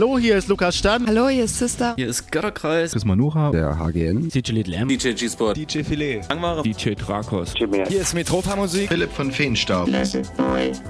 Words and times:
Hallo, 0.00 0.18
hier 0.18 0.38
ist 0.38 0.48
Lukas 0.48 0.78
Stern. 0.78 1.06
Hallo, 1.06 1.28
hier 1.28 1.44
ist 1.44 1.58
Sister. 1.58 1.92
Hier 1.94 2.08
ist 2.08 2.32
Götterkreis. 2.32 2.92
Chris 2.92 3.04
Manucha. 3.04 3.50
Der 3.50 3.78
HGN. 3.78 4.30
DJ 4.30 4.52
Little 4.52 4.74
M. 4.74 4.88
DJ 4.88 5.10
G-Sport. 5.12 5.58
DJ 5.58 5.82
Filet. 5.82 6.22
Langware. 6.30 6.62
DJ 6.62 6.94
Drakos. 6.94 7.52
Hier 7.54 8.00
ist 8.00 8.14
Metropa 8.14 8.56
Musik. 8.56 8.88
Philipp 8.88 9.12
von 9.12 9.30
Feenstaub. 9.30 9.90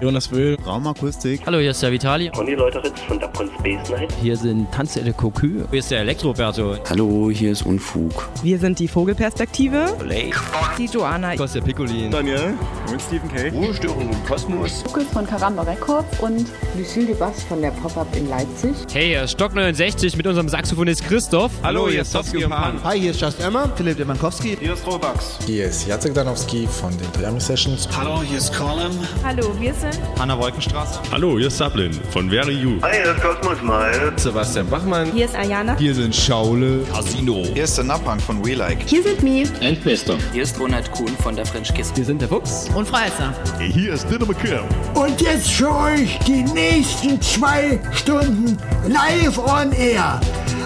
Jonas 0.00 0.30
Wöhl. 0.30 0.56
Raumakustik. 0.64 1.40
Hallo, 1.44 1.58
hier 1.58 1.72
ist 1.72 1.82
der 1.82 1.90
Vitali. 1.90 2.30
Conny 2.30 2.54
Leuteritz 2.54 3.00
von 3.08 3.18
Dapon 3.18 3.50
Space 3.58 3.90
Night. 3.90 4.14
Hier 4.22 4.36
sind 4.36 4.70
Tanzelle 4.70 5.12
Kokü. 5.12 5.64
Hier 5.70 5.80
ist 5.80 5.90
der 5.90 6.02
Elektroberto. 6.02 6.76
Hallo, 6.88 7.32
hier 7.32 7.50
ist 7.50 7.66
Unfug. 7.66 8.28
Wir 8.44 8.60
sind 8.60 8.78
die 8.78 8.86
Vogelperspektive. 8.86 9.96
Blake. 9.98 10.38
Die 10.78 10.86
Joanna. 10.86 11.34
Kostja 11.34 11.60
Piccolin. 11.60 12.12
Daniel. 12.12 12.54
Und 12.88 13.02
Stephen 13.02 13.28
K. 13.28 13.48
Ruhestörung 13.48 14.08
im 14.08 14.24
Kosmos. 14.24 14.84
Lukas 14.84 15.08
von 15.12 15.26
Karamba 15.26 15.62
Records 15.62 16.20
und 16.20 16.46
Lucille 16.78 17.06
de 17.06 17.16
Bass 17.16 17.42
von 17.42 17.60
der 17.60 17.72
Pop-Up 17.72 18.06
in 18.16 18.28
Leipzig. 18.28 18.76
Hey, 19.00 19.08
hier 19.08 19.22
ist 19.22 19.30
Stock 19.30 19.54
69 19.54 20.14
mit 20.18 20.26
unserem 20.26 20.46
Saxophonist 20.46 21.02
Christoph. 21.08 21.52
Hallo, 21.62 21.88
hier 21.88 22.02
ist 22.02 22.12
Towski 22.12 22.44
und 22.44 22.50
Pan. 22.50 22.78
Hi, 22.84 23.00
hier 23.00 23.12
ist 23.12 23.20
Just 23.22 23.40
Emma. 23.40 23.66
Philipp 23.74 23.96
Demankowski. 23.96 24.58
Hier 24.60 24.74
ist 24.74 24.86
Robax. 24.86 25.38
Hier 25.46 25.64
ist 25.64 25.86
Jacek 25.86 26.12
Danowski 26.12 26.66
von 26.66 26.90
den 26.98 27.10
Toyami 27.14 27.40
Sessions. 27.40 27.88
Hallo, 27.96 28.20
hier 28.20 28.36
ist 28.36 28.54
Colin. 28.54 28.90
Hallo, 29.24 29.58
wir 29.58 29.72
sind 29.72 29.98
Hanna 30.18 30.38
Wolkenstraße. 30.38 31.00
Hallo, 31.10 31.38
hier 31.38 31.46
ist 31.46 31.56
Sablin 31.56 31.98
von 32.10 32.28
Very 32.28 32.52
You. 32.52 32.78
Hi, 32.82 32.90
hier 33.02 33.14
ist 33.14 33.22
Cosmos 33.22 33.62
Mile. 33.62 34.12
Sebastian 34.16 34.66
Bachmann. 34.68 35.10
Hier 35.12 35.24
ist 35.24 35.34
Ayana. 35.34 35.78
Hier 35.78 35.94
sind 35.94 36.14
Schaule. 36.14 36.82
Casino. 36.92 37.42
Hier 37.54 37.64
ist 37.64 37.78
der 37.78 37.84
Napang 37.84 38.20
von 38.20 38.44
We 38.44 38.52
Like. 38.52 38.86
hier 38.86 39.02
sind 39.02 39.22
Mi. 39.22 39.46
Endbester. 39.60 40.18
Hier 40.34 40.42
ist 40.42 40.60
Ronald 40.60 40.92
Kuhn 40.92 41.16
von 41.22 41.34
der 41.34 41.46
French 41.46 41.72
Kiss. 41.72 41.90
Wir 41.94 42.04
sind 42.04 42.20
der 42.20 42.28
Fuchs. 42.28 42.68
Und 42.74 42.86
Freizer. 42.86 43.32
Hier 43.60 43.94
ist 43.94 44.10
Dinner 44.10 44.26
McKim. 44.26 44.60
Und 44.92 45.18
jetzt 45.22 45.52
für 45.52 45.74
euch 45.74 46.18
die 46.26 46.42
nächsten 46.42 47.18
zwei 47.22 47.80
Stunden 47.94 48.58
live 48.90 49.38
on 49.38 49.72
air 49.72 50.20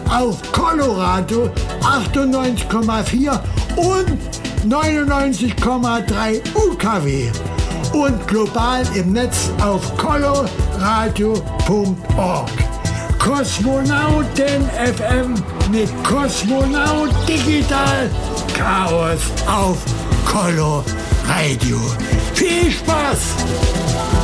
auf 0.09 0.41
Colorado 0.53 1.51
98,4 1.83 3.39
und 3.77 4.19
99,3 4.67 6.41
UKW 6.55 7.31
und 7.93 8.27
global 8.27 8.83
im 8.95 9.13
Netz 9.13 9.51
auf 9.61 9.95
coloradio.org. 9.99 12.51
Kosmonauten 13.19 14.71
FM 14.97 15.35
mit 15.71 15.91
Kosmonaut 16.03 17.11
Digital 17.29 18.11
Chaos 18.57 19.21
auf 19.47 19.77
Colo 20.25 20.83
Radio. 21.27 21.79
Viel 22.35 22.71
Spaß! 22.71 24.24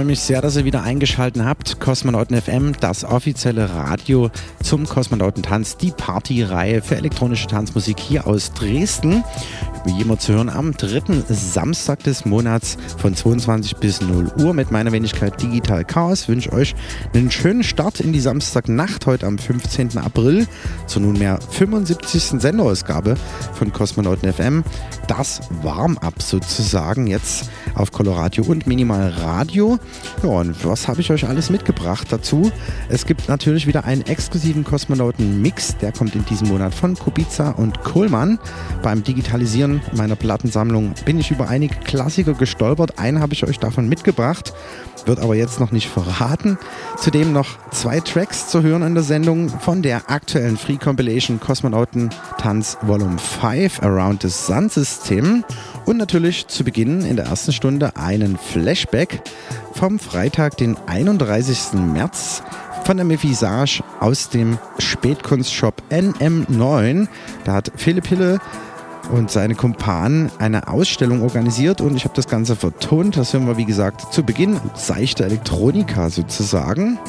Freue 0.00 0.06
mich 0.06 0.20
sehr, 0.20 0.40
dass 0.40 0.56
ihr 0.56 0.64
wieder 0.64 0.82
eingeschaltet 0.82 1.44
habt. 1.44 1.78
Kosmonauten 1.78 2.40
FM, 2.40 2.72
das 2.80 3.04
offizielle 3.04 3.68
Radio 3.68 4.30
zum 4.62 4.86
Kosmonautentanz, 4.86 5.76
die 5.76 5.90
Partyreihe 5.90 6.80
für 6.80 6.96
elektronische 6.96 7.48
Tanzmusik 7.48 8.00
hier 8.00 8.26
aus 8.26 8.54
Dresden. 8.54 9.22
Wie 9.84 10.00
immer 10.00 10.18
zu 10.18 10.32
hören 10.32 10.48
am 10.48 10.72
dritten 10.72 11.22
Samstag 11.28 12.02
des 12.04 12.24
Monats 12.24 12.78
von 12.96 13.14
22 13.14 13.76
bis 13.76 14.00
0 14.00 14.32
Uhr 14.38 14.54
mit 14.54 14.70
meiner 14.70 14.90
Wenigkeit 14.92 15.40
Digital 15.42 15.84
Chaos. 15.84 16.22
Ich 16.22 16.28
wünsche 16.28 16.52
euch 16.52 16.74
einen 17.12 17.30
schönen 17.30 17.62
Start 17.62 18.00
in 18.00 18.14
die 18.14 18.20
Samstagnacht 18.20 19.04
heute 19.04 19.26
am 19.26 19.36
15. 19.36 19.98
April 19.98 20.46
zur 20.86 21.02
nunmehr 21.02 21.38
75. 21.50 22.40
Sendeausgabe 22.40 23.16
von 23.52 23.70
Kosmonauten 23.70 24.32
FM. 24.32 24.64
Das 25.08 25.40
Warm-up 25.62 26.22
sozusagen 26.22 27.06
jetzt 27.06 27.50
auf 27.80 27.92
Coloradio 27.92 28.44
und 28.44 28.66
Minimal 28.66 29.08
Radio. 29.08 29.78
Ja, 30.22 30.28
und 30.28 30.64
was 30.64 30.86
habe 30.86 31.00
ich 31.00 31.10
euch 31.10 31.26
alles 31.26 31.50
mitgebracht 31.50 32.08
dazu? 32.10 32.52
Es 32.88 33.06
gibt 33.06 33.28
natürlich 33.28 33.66
wieder 33.66 33.84
einen 33.84 34.02
exklusiven 34.02 34.64
Kosmonauten-Mix. 34.64 35.78
Der 35.78 35.92
kommt 35.92 36.14
in 36.14 36.24
diesem 36.26 36.48
Monat 36.48 36.74
von 36.74 36.94
Kubica 36.94 37.50
und 37.50 37.82
Kohlmann. 37.82 38.38
Beim 38.82 39.02
Digitalisieren 39.02 39.80
meiner 39.94 40.16
Plattensammlung 40.16 40.92
bin 41.04 41.18
ich 41.18 41.30
über 41.30 41.48
einige 41.48 41.76
Klassiker 41.76 42.34
gestolpert. 42.34 42.98
Einen 42.98 43.20
habe 43.20 43.32
ich 43.32 43.44
euch 43.44 43.58
davon 43.58 43.88
mitgebracht, 43.88 44.52
wird 45.06 45.18
aber 45.18 45.34
jetzt 45.34 45.58
noch 45.58 45.72
nicht 45.72 45.88
verraten. 45.88 46.58
Zudem 46.98 47.32
noch 47.32 47.48
zwei 47.70 48.00
Tracks 48.00 48.48
zu 48.48 48.62
hören 48.62 48.82
in 48.82 48.94
der 48.94 49.02
Sendung 49.02 49.48
von 49.48 49.82
der 49.82 50.10
aktuellen 50.10 50.58
Free 50.58 50.76
Compilation 50.76 51.40
Kosmonauten 51.40 52.10
Tanz 52.38 52.76
Volume 52.82 53.18
5 53.18 53.82
Around 53.82 54.22
the 54.22 54.28
Sun 54.28 54.68
System. 54.68 55.44
Und 55.90 55.96
natürlich 55.96 56.46
zu 56.46 56.62
Beginn 56.62 57.04
in 57.04 57.16
der 57.16 57.24
ersten 57.24 57.50
Stunde 57.50 57.96
einen 57.96 58.38
Flashback 58.38 59.22
vom 59.72 59.98
Freitag, 59.98 60.56
den 60.56 60.76
31. 60.86 61.72
März 61.72 62.44
von 62.84 62.96
der 62.96 63.04
Mephysage 63.04 63.82
aus 63.98 64.28
dem 64.28 64.56
Spätkunstshop 64.78 65.82
NM9. 65.90 67.08
Da 67.42 67.54
hat 67.54 67.72
Philipp 67.74 68.06
Hille 68.06 68.38
und 69.10 69.32
seine 69.32 69.56
Kumpanen 69.56 70.30
eine 70.38 70.68
Ausstellung 70.68 71.22
organisiert 71.22 71.80
und 71.80 71.96
ich 71.96 72.04
habe 72.04 72.14
das 72.14 72.28
Ganze 72.28 72.54
vertont. 72.54 73.16
Das 73.16 73.32
hören 73.32 73.48
wir, 73.48 73.56
wie 73.56 73.64
gesagt, 73.64 74.14
zu 74.14 74.22
Beginn. 74.22 74.60
Seichte 74.74 75.24
Elektronika 75.24 76.08
sozusagen. 76.08 77.00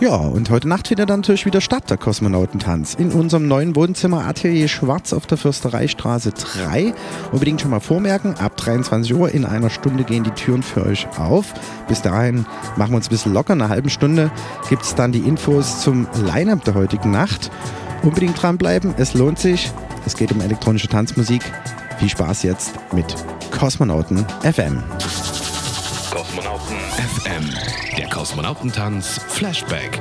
Ja, 0.00 0.16
und 0.16 0.50
heute 0.50 0.68
Nacht 0.68 0.88
findet 0.88 1.08
dann 1.08 1.20
natürlich 1.20 1.46
wieder 1.46 1.60
statt, 1.60 1.88
der 1.88 1.96
Kosmonautentanz. 1.96 2.94
In 2.94 3.12
unserem 3.12 3.46
neuen 3.46 3.76
Wohnzimmer 3.76 4.26
Atelier 4.26 4.66
Schwarz 4.66 5.12
auf 5.12 5.26
der 5.26 5.38
Fürstereistraße 5.38 6.32
3. 6.32 6.92
Unbedingt 7.30 7.60
schon 7.60 7.70
mal 7.70 7.80
vormerken, 7.80 8.34
ab 8.34 8.56
23 8.56 9.14
Uhr 9.14 9.30
in 9.30 9.44
einer 9.44 9.70
Stunde 9.70 10.02
gehen 10.02 10.24
die 10.24 10.32
Türen 10.32 10.64
für 10.64 10.84
euch 10.84 11.06
auf. 11.16 11.54
Bis 11.86 12.02
dahin 12.02 12.44
machen 12.76 12.90
wir 12.90 12.96
uns 12.96 13.06
ein 13.06 13.10
bisschen 13.10 13.32
locker. 13.32 13.52
In 13.52 13.62
einer 13.62 13.70
halben 13.70 13.88
Stunde 13.88 14.32
gibt 14.68 14.82
es 14.82 14.96
dann 14.96 15.12
die 15.12 15.20
Infos 15.20 15.80
zum 15.80 16.08
Line-Up 16.24 16.64
der 16.64 16.74
heutigen 16.74 17.12
Nacht. 17.12 17.52
Unbedingt 18.02 18.42
dranbleiben, 18.42 18.94
es 18.98 19.14
lohnt 19.14 19.38
sich. 19.38 19.70
Es 20.04 20.16
geht 20.16 20.32
um 20.32 20.40
elektronische 20.40 20.88
Tanzmusik. 20.88 21.42
Viel 21.98 22.08
Spaß 22.08 22.42
jetzt 22.42 22.74
mit 22.92 23.14
Kosmonauten 23.52 24.26
FM. 24.42 24.82
Kosmonauten 26.34 26.76
FM. 26.98 27.54
Der 27.96 28.08
Kosmonautentanz 28.08 29.20
Flashback. 29.28 30.00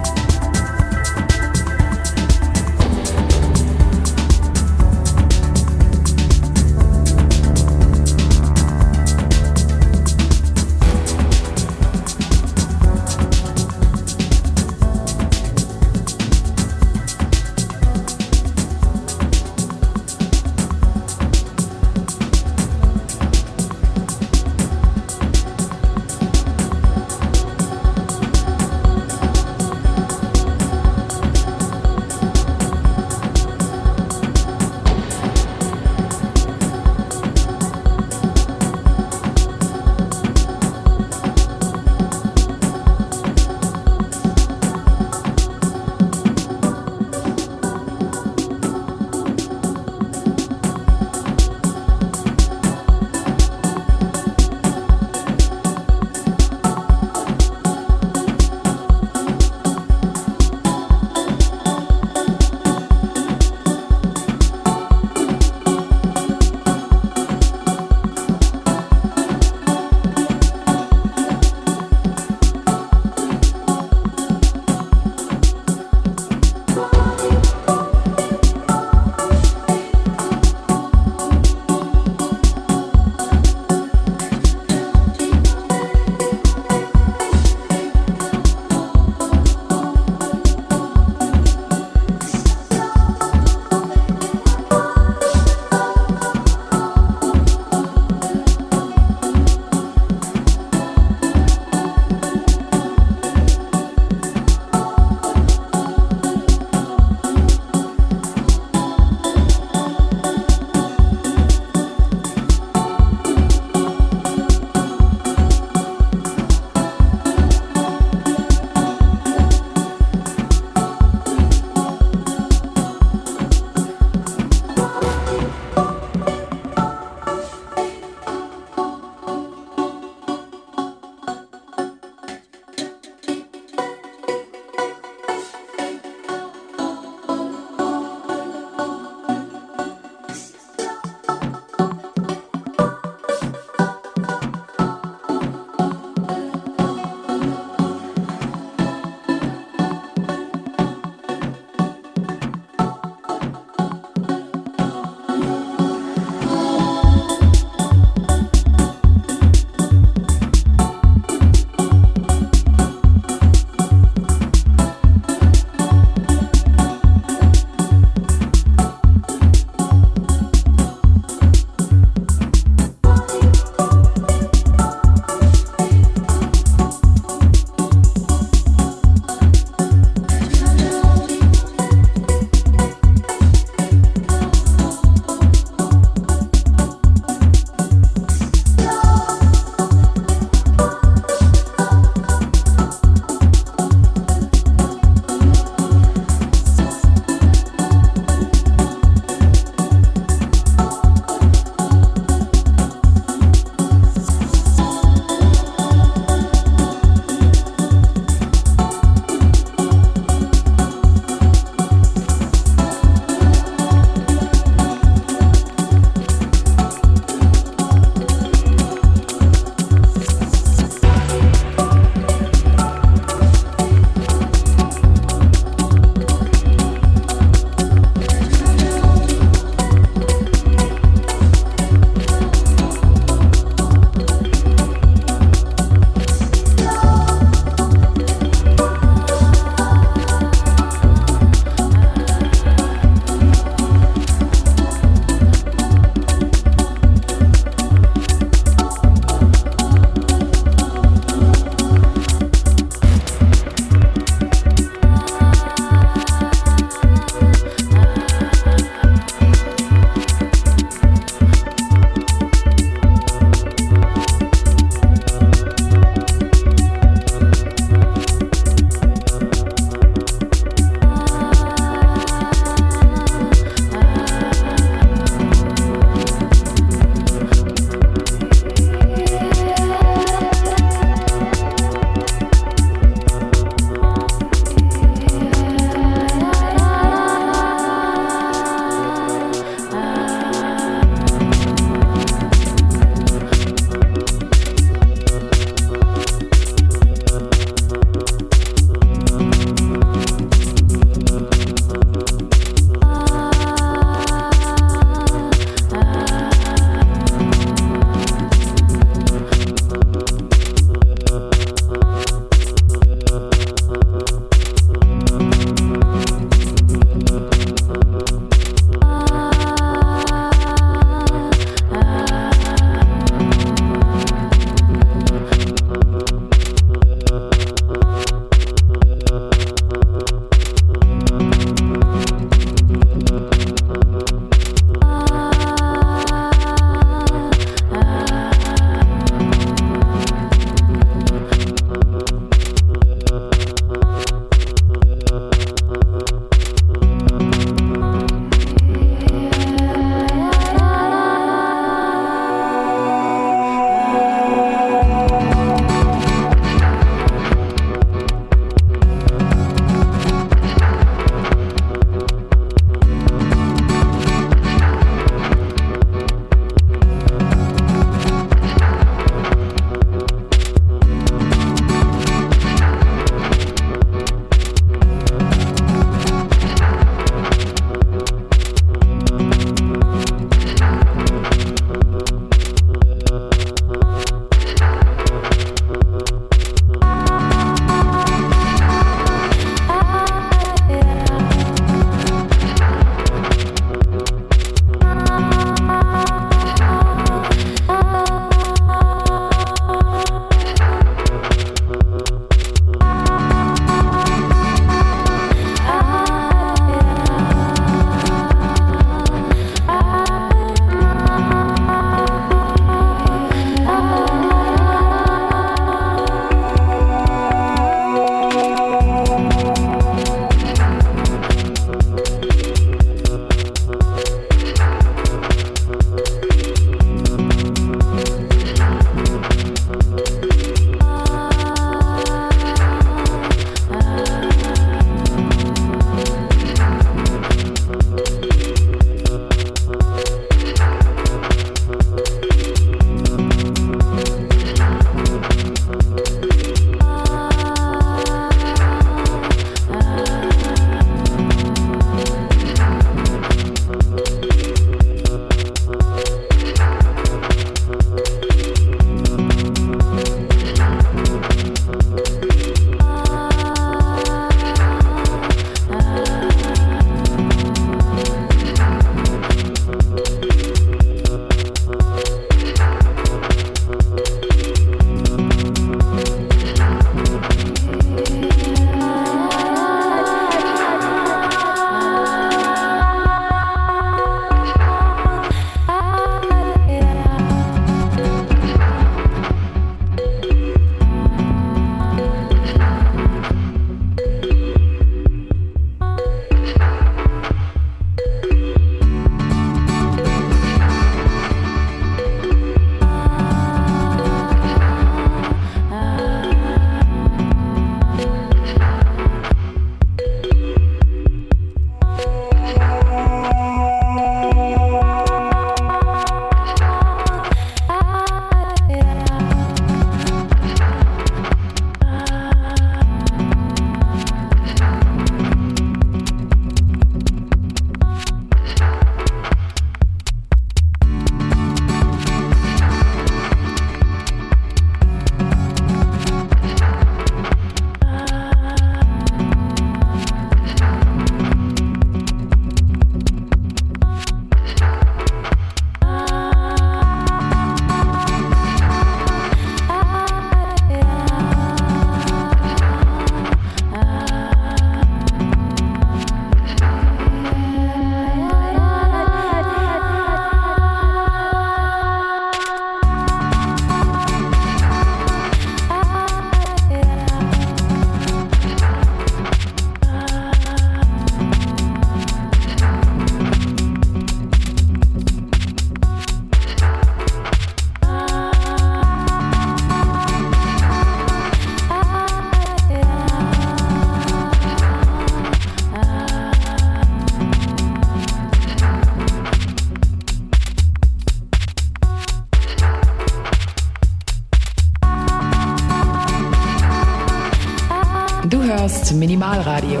Du 598.48 598.62
hörst 598.62 599.12
Minimalradio. 599.12 600.00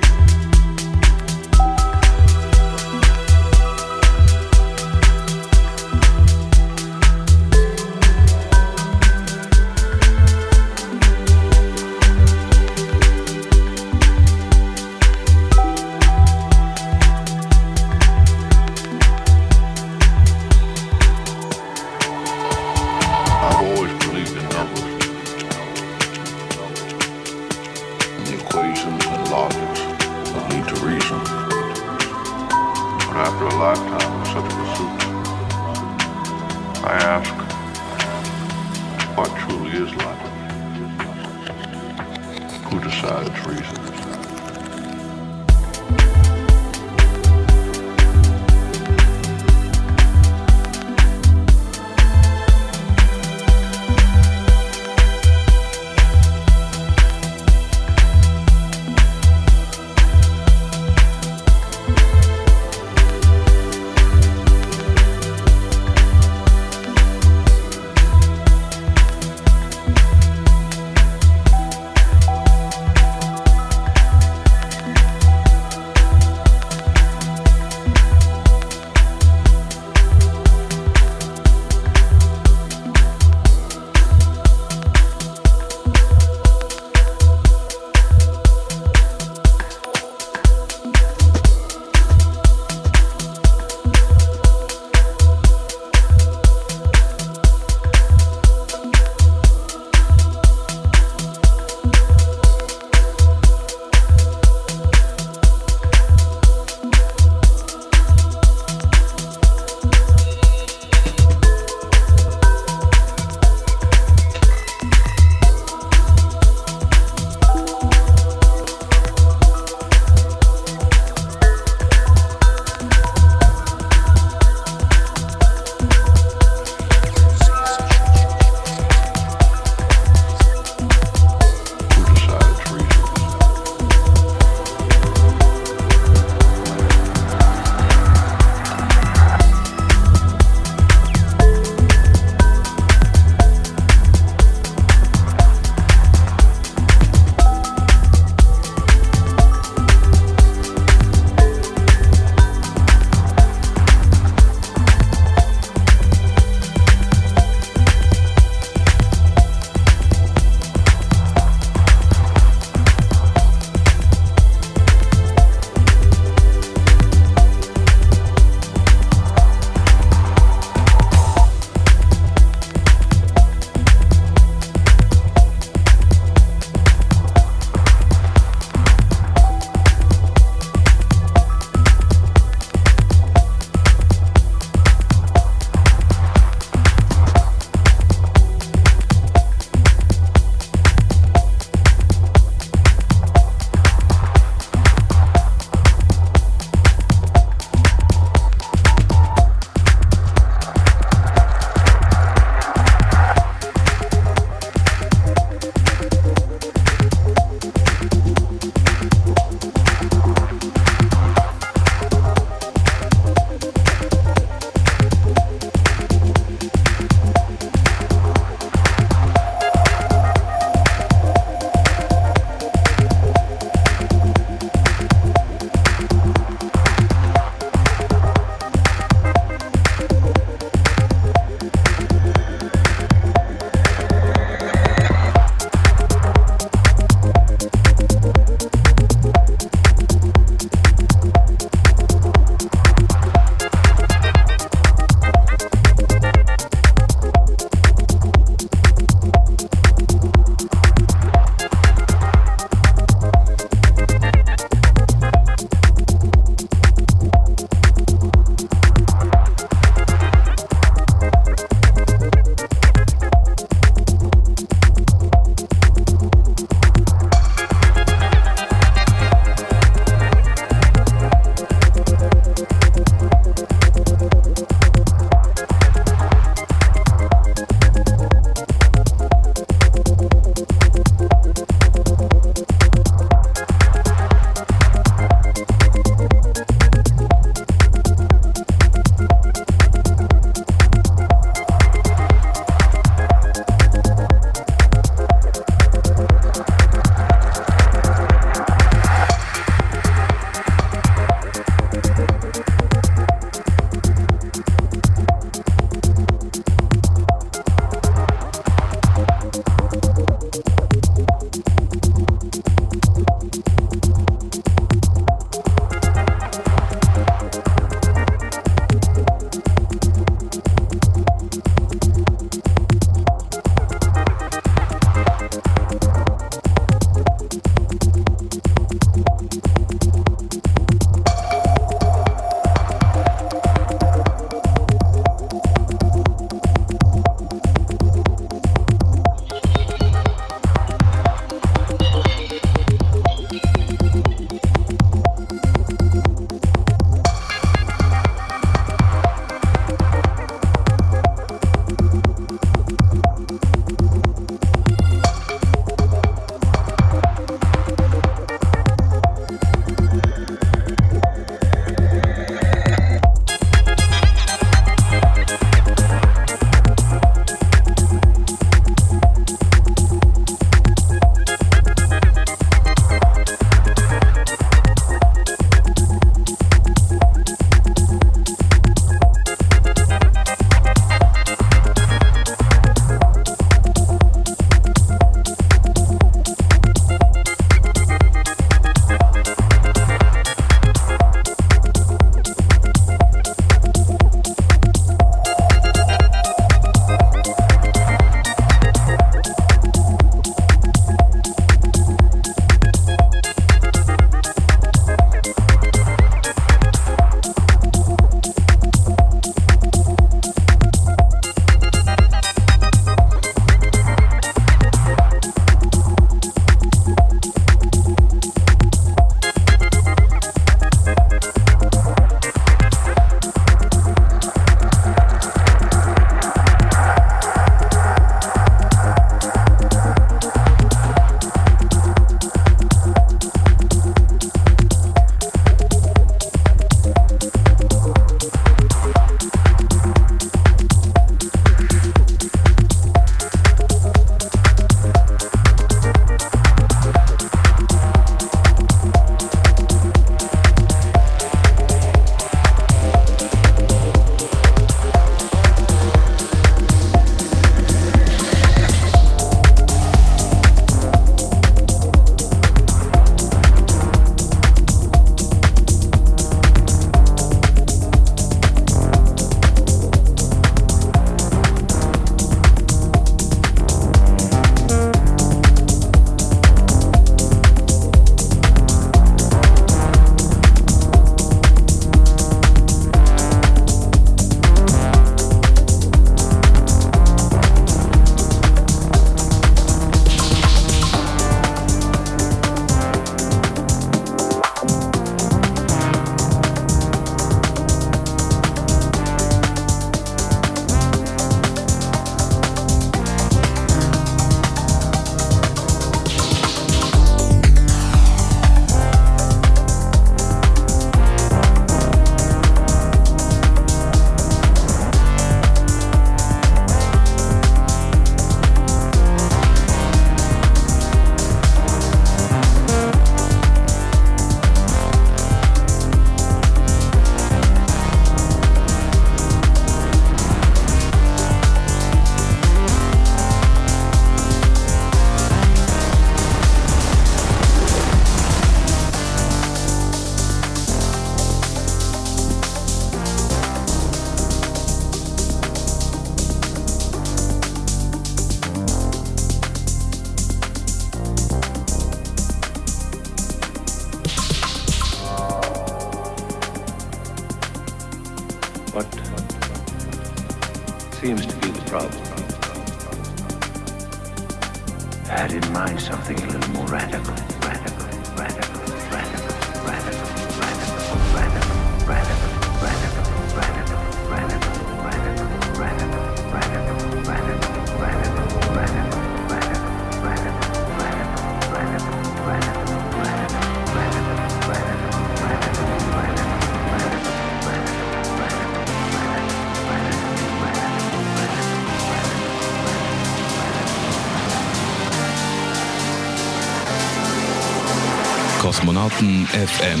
Kosmonauten 599.20 599.46
FM. 599.46 600.00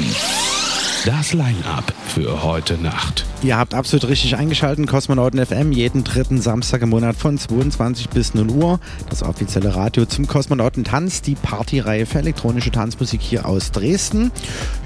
Das 1.04 1.34
Line-Up 1.34 1.92
für 2.06 2.42
heute 2.42 2.78
Nacht. 2.78 3.26
Ihr 3.42 3.58
habt 3.58 3.74
absolut 3.74 4.08
richtig 4.08 4.36
eingeschaltet, 4.36 4.86
Kosmonauten 4.86 5.44
FM, 5.44 5.72
jeden 5.72 6.04
dritten 6.04 6.40
Samstag 6.40 6.80
im 6.80 6.88
Monat 6.88 7.16
von 7.16 7.36
22 7.36 8.08
bis 8.08 8.32
0 8.32 8.48
Uhr. 8.50 8.80
Das 9.10 9.22
offizielle 9.22 9.74
Radio 9.76 10.06
zum 10.06 10.26
Kosmonautentanz, 10.26 11.20
die 11.20 11.34
Partyreihe 11.34 12.06
für 12.06 12.18
elektronische 12.18 12.70
Tanzmusik 12.70 13.20
hier 13.20 13.44
aus 13.44 13.72
Dresden. 13.72 14.30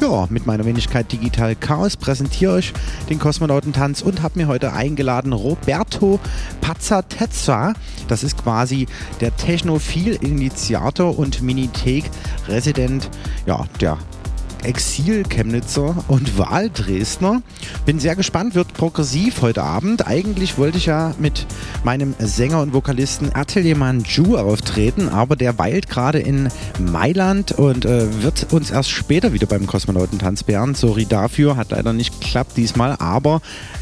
Ja, 0.01 0.27
mit 0.31 0.47
meiner 0.47 0.65
Wenigkeit 0.65 1.13
Digital 1.13 1.55
Chaos 1.55 1.97
präsentiere 1.97 2.55
euch 2.55 2.73
den 3.09 3.21
Kosmonautentanz 3.21 4.03
und 4.03 4.23
habe 4.23 4.41
mir 4.41 4.49
heute 4.49 4.73
eingeladen 4.73 5.33
Roberto 5.33 6.19
Pazzatezza. 6.61 7.75
Das 8.09 8.25
ist 8.25 8.43
quasi 8.43 8.87
der 9.21 9.37
Technophil-Initiator 9.37 11.17
und 11.17 11.41
Minitech-Resident, 11.41 13.11
ja, 13.47 13.65
der 13.81 13.97
Exil-Chemnitzer 14.65 16.05
und 16.09 16.39
Wahl-Dresdner. 16.39 17.43
Bin 17.87 18.01
sehr 18.01 18.17
gespannt, 18.17 18.55
wird 18.55 18.73
progressiv 18.75 19.43
heute 19.43 19.63
Abend. 19.63 20.07
Eigentlich 20.07 20.59
wollte 20.59 20.79
ich 20.79 20.87
ja 20.87 21.15
mit 21.19 21.47
meinem 21.85 22.15
Sänger 22.19 22.63
und 22.63 22.73
Vokalisten 22.73 23.35
Ateliermann 23.35 24.05
Ju 24.05 24.37
auftreten, 24.37 25.09
aber 25.09 25.37
der 25.37 25.59
weilt 25.59 25.89
gerade 25.89 26.19
in 26.19 26.49
Mailand 26.79 27.53
und 27.53 27.85
äh, 27.85 28.23
wird 28.23 28.53
uns 28.53 28.71
erst 28.71 28.91
später 28.91 29.33
wieder 29.33 29.47
beim 29.47 29.67
Kosmonautentanz 29.67 30.43
beehren. 30.43 30.75
Sorry 30.75 31.07
dafür, 31.07 31.57
hat 31.57 31.71
leider 31.71 31.93
nicht 31.93 32.21
geklappt 32.21 32.57
diesmal, 32.57 32.97
aber 32.99 33.41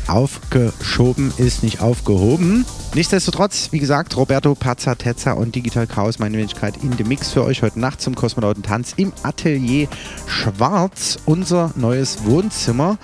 aufgeschoben 0.09 1.33
ist 1.37 1.63
nicht 1.63 1.81
aufgehoben. 1.81 2.65
Nichtsdestotrotz, 2.95 3.69
wie 3.71 3.79
gesagt, 3.79 4.17
Roberto 4.17 4.55
Pazzatezza 4.55 5.33
und 5.33 5.55
Digital 5.55 5.87
Chaos, 5.87 6.19
meine 6.19 6.37
Wenigkeit 6.37 6.75
in 6.83 6.97
dem 6.97 7.09
Mix 7.09 7.31
für 7.31 7.43
euch 7.43 7.63
heute 7.63 7.81
Nacht 7.81 8.03
zum 8.03 8.15
Kosmonautentanz 8.15 8.95
im 8.97 9.13
Atelier 9.23 9.89
Schwarz, 10.27 11.19
unser 11.25 11.73
neues 11.75 12.25
Wohnzimmer 12.25 12.99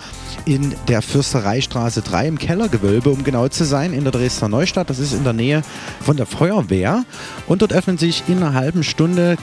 in 0.45 0.75
der 0.89 1.01
Fürstereistraße 1.01 2.03
3 2.03 2.29
im 2.29 2.39
Kellergewölbe, 2.39 3.11
um 3.11 3.25
genau 3.25 3.49
zu 3.49 3.65
sein, 3.65 3.93
in 3.93 4.05
der 4.05 4.13
Dresdner 4.13 4.49
Neustadt. 4.49 4.91
Das 4.91 4.99
ist 4.99 5.13
in 5.15 5.25
der 5.25 5.33
Nähe 5.33 5.63
von 6.01 6.17
der 6.17 6.27
Feuerwehr 6.27 7.05
und 7.47 7.63
dort 7.63 7.73
öffnen 7.73 7.99
sich 7.99 8.25
in 8.29 8.39
einer 8.39 8.55
halben 8.55 8.85
Stunde 8.85 9.39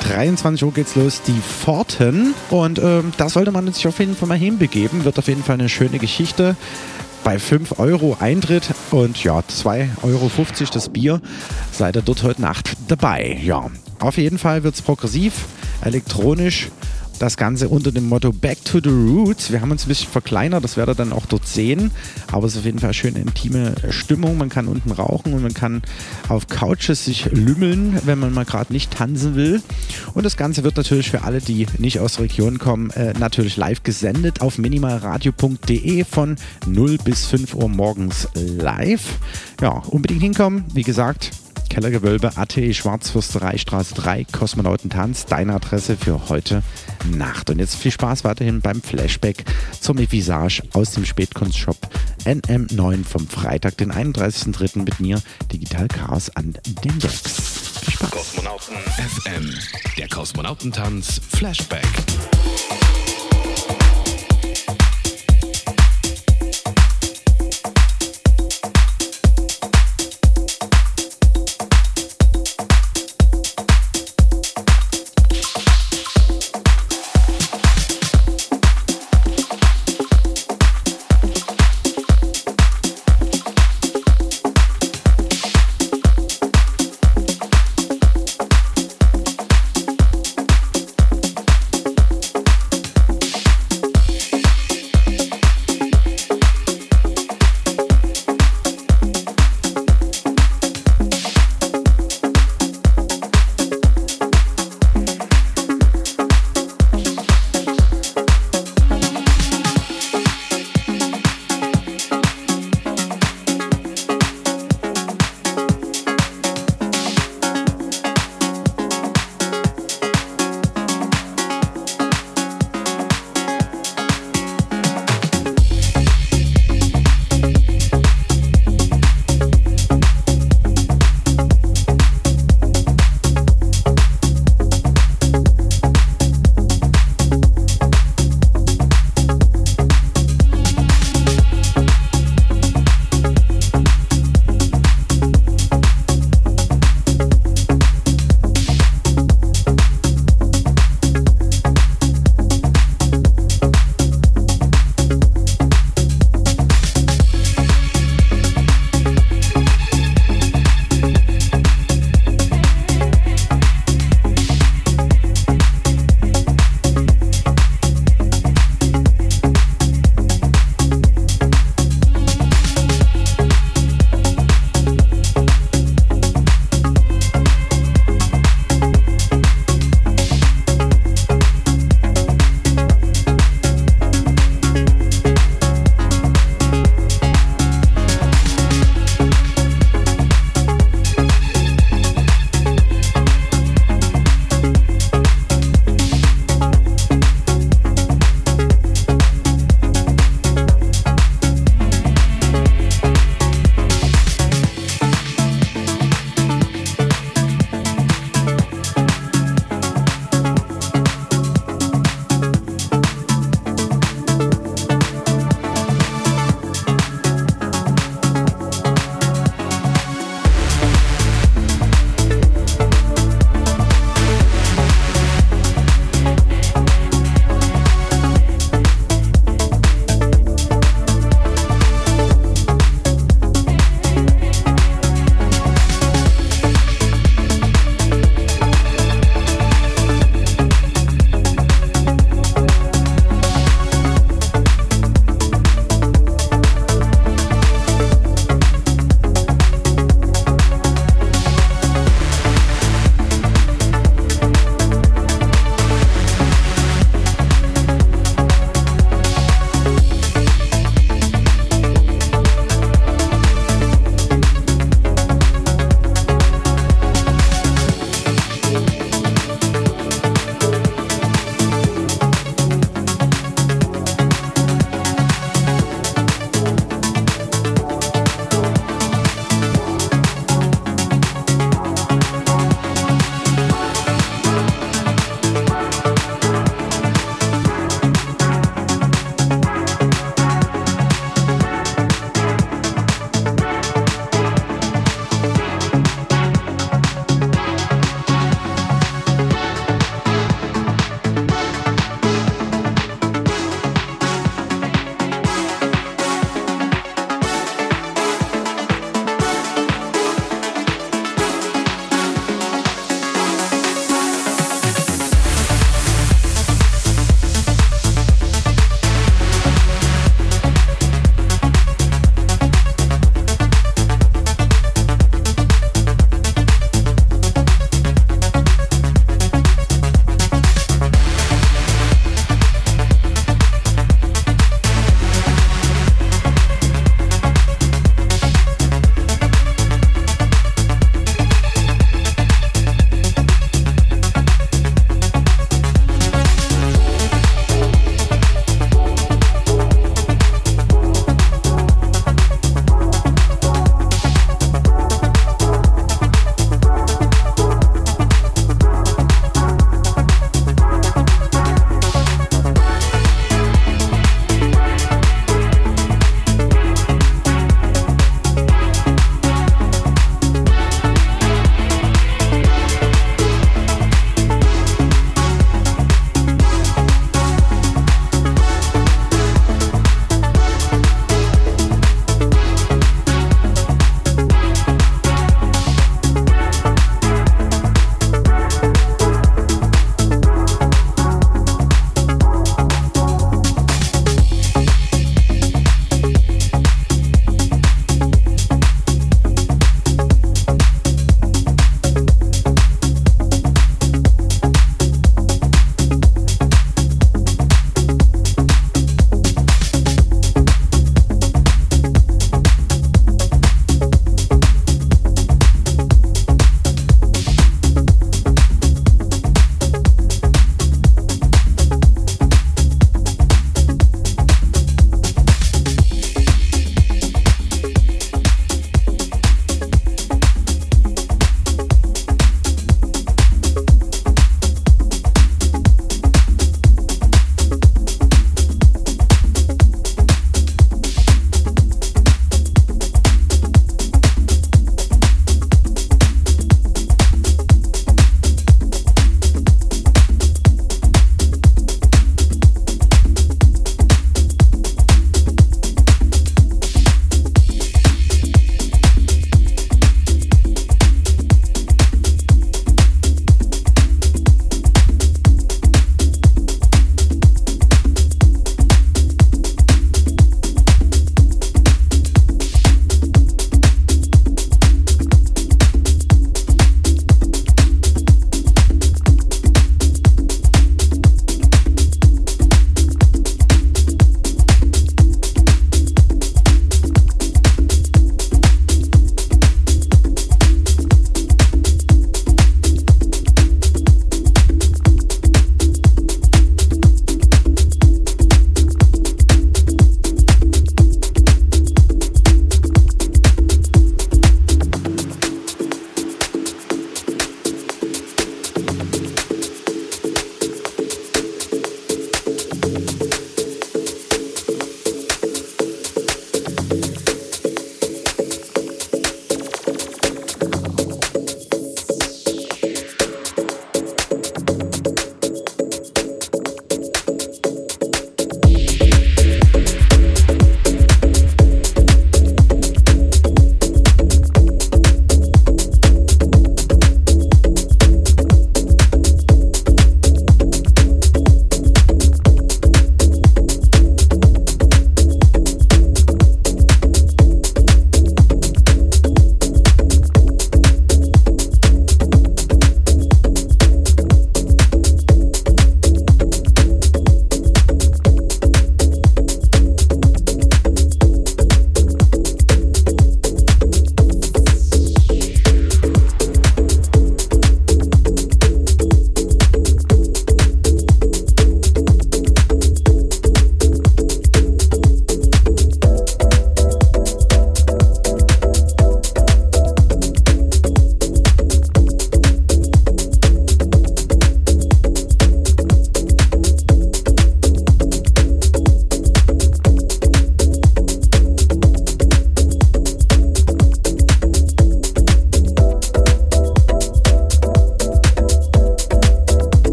23 0.00 0.64
Uhr 0.64 0.72
geht's 0.72 0.96
los, 0.96 1.22
die 1.22 1.40
Pforten. 1.40 2.34
Und 2.50 2.78
ähm, 2.78 3.12
da 3.16 3.28
sollte 3.28 3.52
man 3.52 3.72
sich 3.72 3.86
auf 3.86 3.98
jeden 3.98 4.16
Fall 4.16 4.28
mal 4.28 4.38
hinbegeben. 4.38 5.04
Wird 5.04 5.18
auf 5.18 5.28
jeden 5.28 5.44
Fall 5.44 5.54
eine 5.54 5.68
schöne 5.68 5.98
Geschichte. 5.98 6.56
Bei 7.22 7.38
5 7.38 7.78
Euro 7.78 8.16
Eintritt 8.18 8.70
und 8.90 9.22
ja, 9.22 9.40
2,50 9.40 9.88
Euro 10.02 10.30
das 10.72 10.88
Bier, 10.88 11.20
seid 11.70 11.96
ihr 11.96 12.02
dort 12.02 12.22
heute 12.22 12.40
Nacht 12.40 12.76
dabei. 12.88 13.38
Ja, 13.42 13.70
auf 13.98 14.16
jeden 14.16 14.38
Fall 14.38 14.64
wird's 14.64 14.82
progressiv, 14.82 15.46
elektronisch 15.84 16.70
das 17.20 17.36
Ganze 17.36 17.68
unter 17.68 17.92
dem 17.92 18.08
Motto 18.08 18.32
Back 18.32 18.64
to 18.64 18.80
the 18.82 18.88
Roots. 18.88 19.52
Wir 19.52 19.60
haben 19.60 19.70
uns 19.70 19.84
ein 19.84 19.88
bisschen 19.88 20.10
verkleinert, 20.10 20.64
das 20.64 20.78
werdet 20.78 20.98
ihr 20.98 21.04
dann 21.04 21.12
auch 21.12 21.26
dort 21.26 21.46
sehen. 21.46 21.90
Aber 22.32 22.46
es 22.46 22.54
ist 22.54 22.60
auf 22.60 22.64
jeden 22.64 22.78
Fall 22.78 22.88
eine 22.88 22.94
schöne 22.94 23.20
intime 23.20 23.74
Stimmung. 23.90 24.38
Man 24.38 24.48
kann 24.48 24.66
unten 24.66 24.90
rauchen 24.90 25.34
und 25.34 25.42
man 25.42 25.52
kann 25.52 25.82
auf 26.28 26.48
Couches 26.48 27.04
sich 27.04 27.26
lümmeln, 27.26 28.00
wenn 28.06 28.18
man 28.18 28.32
mal 28.32 28.46
gerade 28.46 28.72
nicht 28.72 28.90
tanzen 28.90 29.36
will. 29.36 29.62
Und 30.14 30.24
das 30.24 30.38
Ganze 30.38 30.64
wird 30.64 30.78
natürlich 30.78 31.10
für 31.10 31.22
alle, 31.22 31.42
die 31.42 31.66
nicht 31.76 32.00
aus 32.00 32.14
der 32.14 32.24
Region 32.24 32.58
kommen, 32.58 32.88
äh, 32.90 33.12
natürlich 33.18 33.58
live 33.58 33.82
gesendet 33.82 34.40
auf 34.40 34.56
minimalradio.de 34.56 36.04
von 36.04 36.36
0 36.66 36.96
bis 37.04 37.26
5 37.26 37.54
Uhr 37.54 37.68
morgens 37.68 38.28
live. 38.34 39.18
Ja, 39.60 39.82
unbedingt 39.88 40.22
hinkommen. 40.22 40.64
Wie 40.72 40.84
gesagt, 40.84 41.32
Kellergewölbe, 41.70 42.36
AT, 42.36 42.52
Schwarzfürstereistraße 42.52 43.94
3, 43.94 44.24
Kosmonautentanz, 44.24 45.24
deine 45.24 45.54
Adresse 45.54 45.96
für 45.96 46.28
heute 46.28 46.62
Nacht. 47.08 47.48
Und 47.48 47.60
jetzt 47.60 47.76
viel 47.76 47.92
Spaß 47.92 48.24
weiterhin 48.24 48.60
beim 48.60 48.82
Flashback 48.82 49.44
zum 49.80 49.98
Visage 49.98 50.62
aus 50.72 50.90
dem 50.90 51.06
Spätkunstshop 51.06 51.78
NM9 52.24 53.04
vom 53.04 53.26
Freitag, 53.26 53.78
den 53.78 53.92
31.03. 53.92 54.80
mit 54.80 55.00
mir, 55.00 55.22
Digital 55.52 55.88
Chaos 55.88 56.28
an 56.36 56.54
den 56.84 56.98
Decks. 56.98 57.80
Viel 57.84 57.94
Spaß. 57.94 58.10
Kosmonauten 58.10 58.76
FM, 58.76 59.54
der 59.96 60.08
Kosmonautentanz 60.08 61.20
Flashback. 61.30 61.86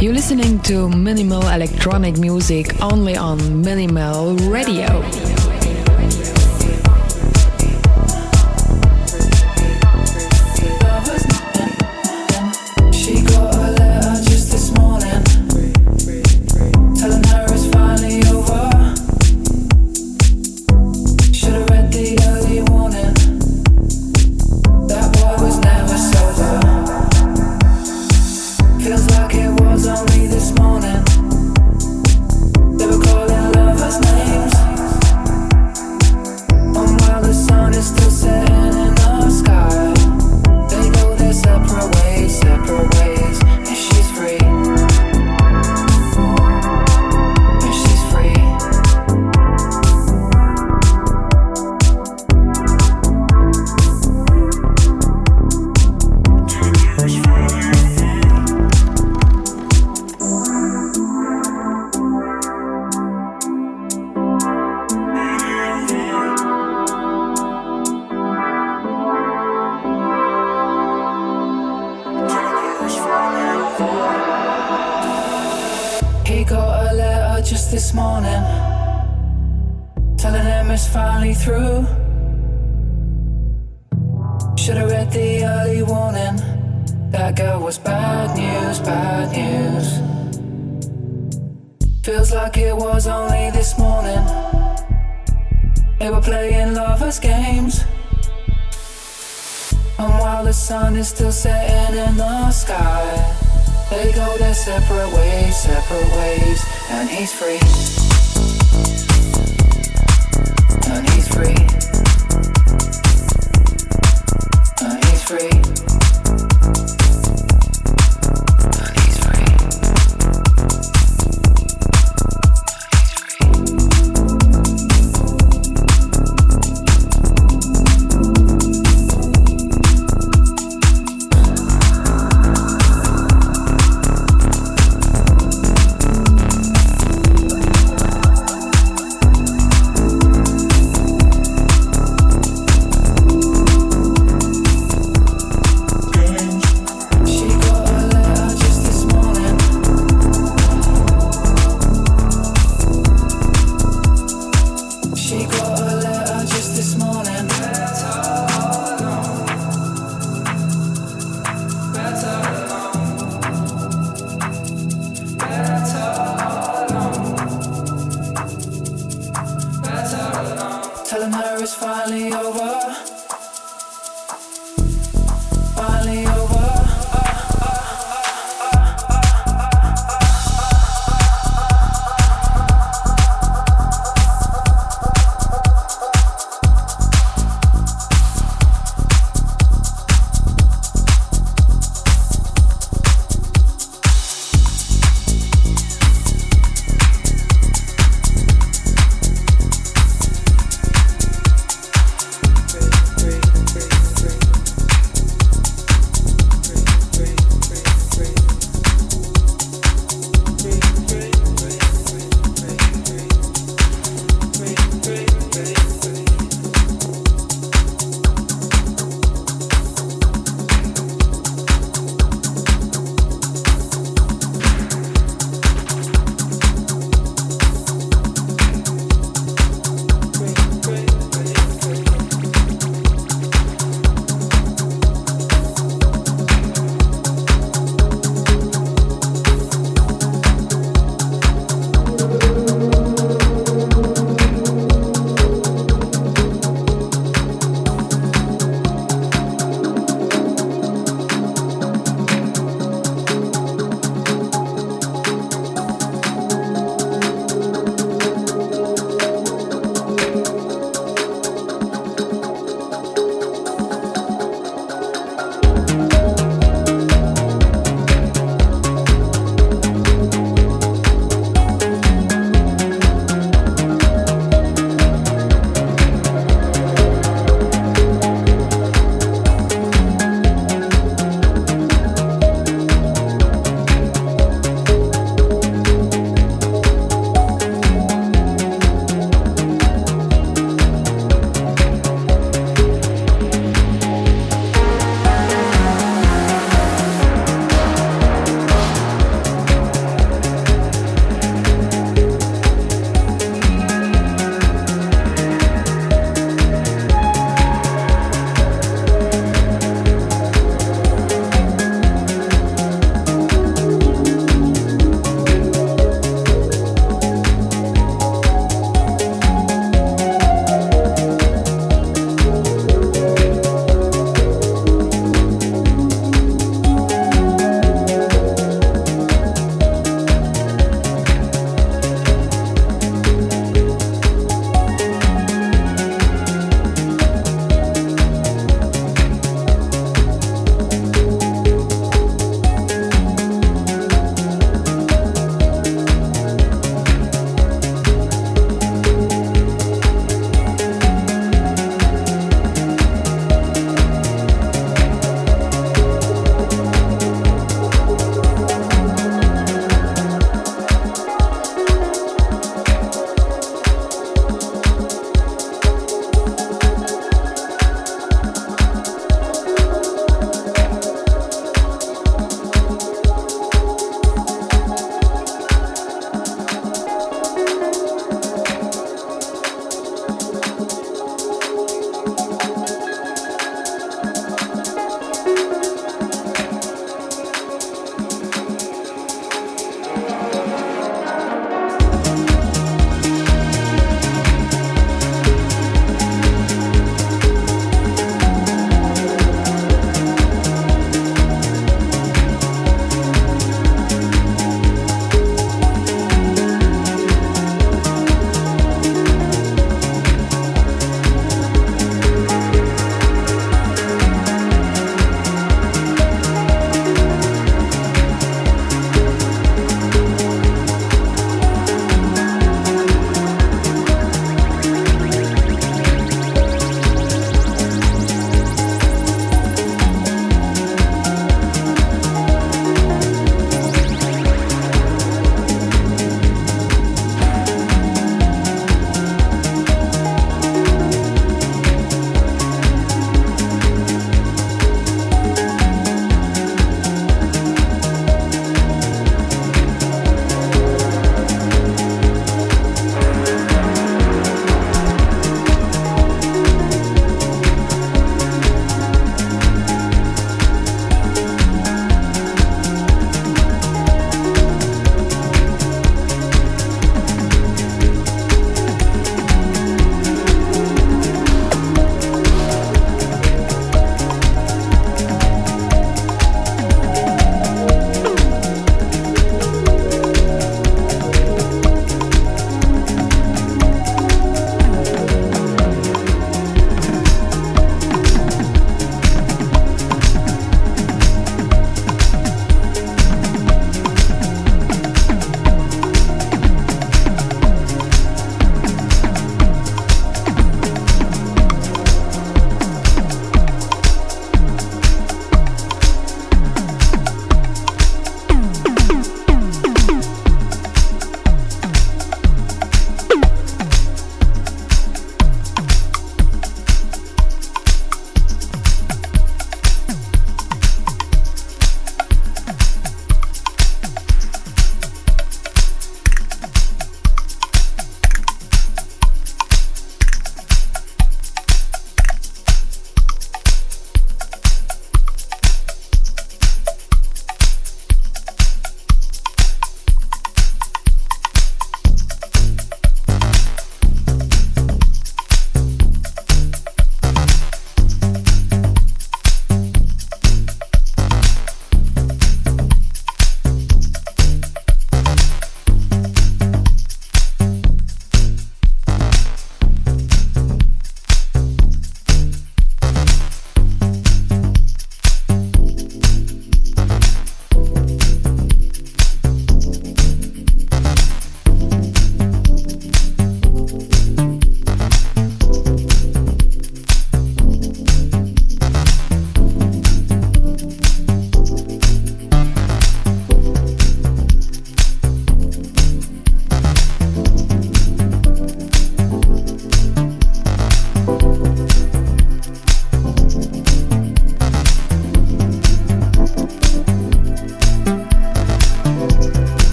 You're 0.00 0.12
listening 0.14 0.60
to 0.60 0.88
minimal 0.88 1.42
electronic 1.48 2.18
music 2.18 2.80
only 2.80 3.16
on 3.16 3.62
Minimal 3.62 4.36
Radio. 4.48 5.02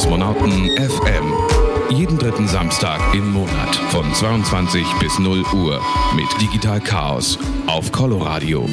Kosmonauten 0.00 0.70
FM. 0.78 1.94
Jeden 1.94 2.16
dritten 2.16 2.48
Samstag 2.48 2.98
im 3.12 3.32
Monat 3.32 3.76
von 3.90 4.14
22 4.14 4.82
bis 4.98 5.18
0 5.18 5.44
Uhr 5.52 5.78
mit 6.16 6.26
Digital 6.40 6.80
Chaos 6.80 7.38
auf 7.66 7.92
Coloradio. 7.92 8.66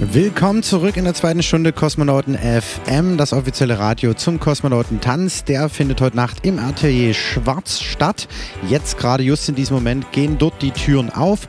Willkommen 0.00 0.64
zurück 0.64 0.96
in 0.96 1.04
der 1.04 1.14
zweiten 1.14 1.44
Stunde 1.44 1.72
Kosmonauten 1.72 2.36
FM, 2.36 3.16
das 3.16 3.32
offizielle 3.32 3.78
Radio 3.78 4.12
zum 4.14 4.40
Kosmonautentanz. 4.40 5.44
Der 5.44 5.68
findet 5.68 6.00
heute 6.00 6.16
Nacht 6.16 6.44
im 6.44 6.58
Atelier 6.58 7.14
Schwarz 7.14 7.78
statt. 7.78 8.26
Jetzt 8.68 8.98
gerade 8.98 9.22
just 9.22 9.48
in 9.48 9.54
diesem 9.54 9.76
Moment 9.76 10.10
gehen 10.10 10.36
dort 10.36 10.60
die 10.62 10.72
Türen 10.72 11.10
auf. 11.10 11.46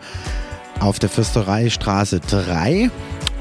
Auf 0.80 1.00
der 1.00 1.10
Fürstereistraße 1.10 2.20
3 2.20 2.92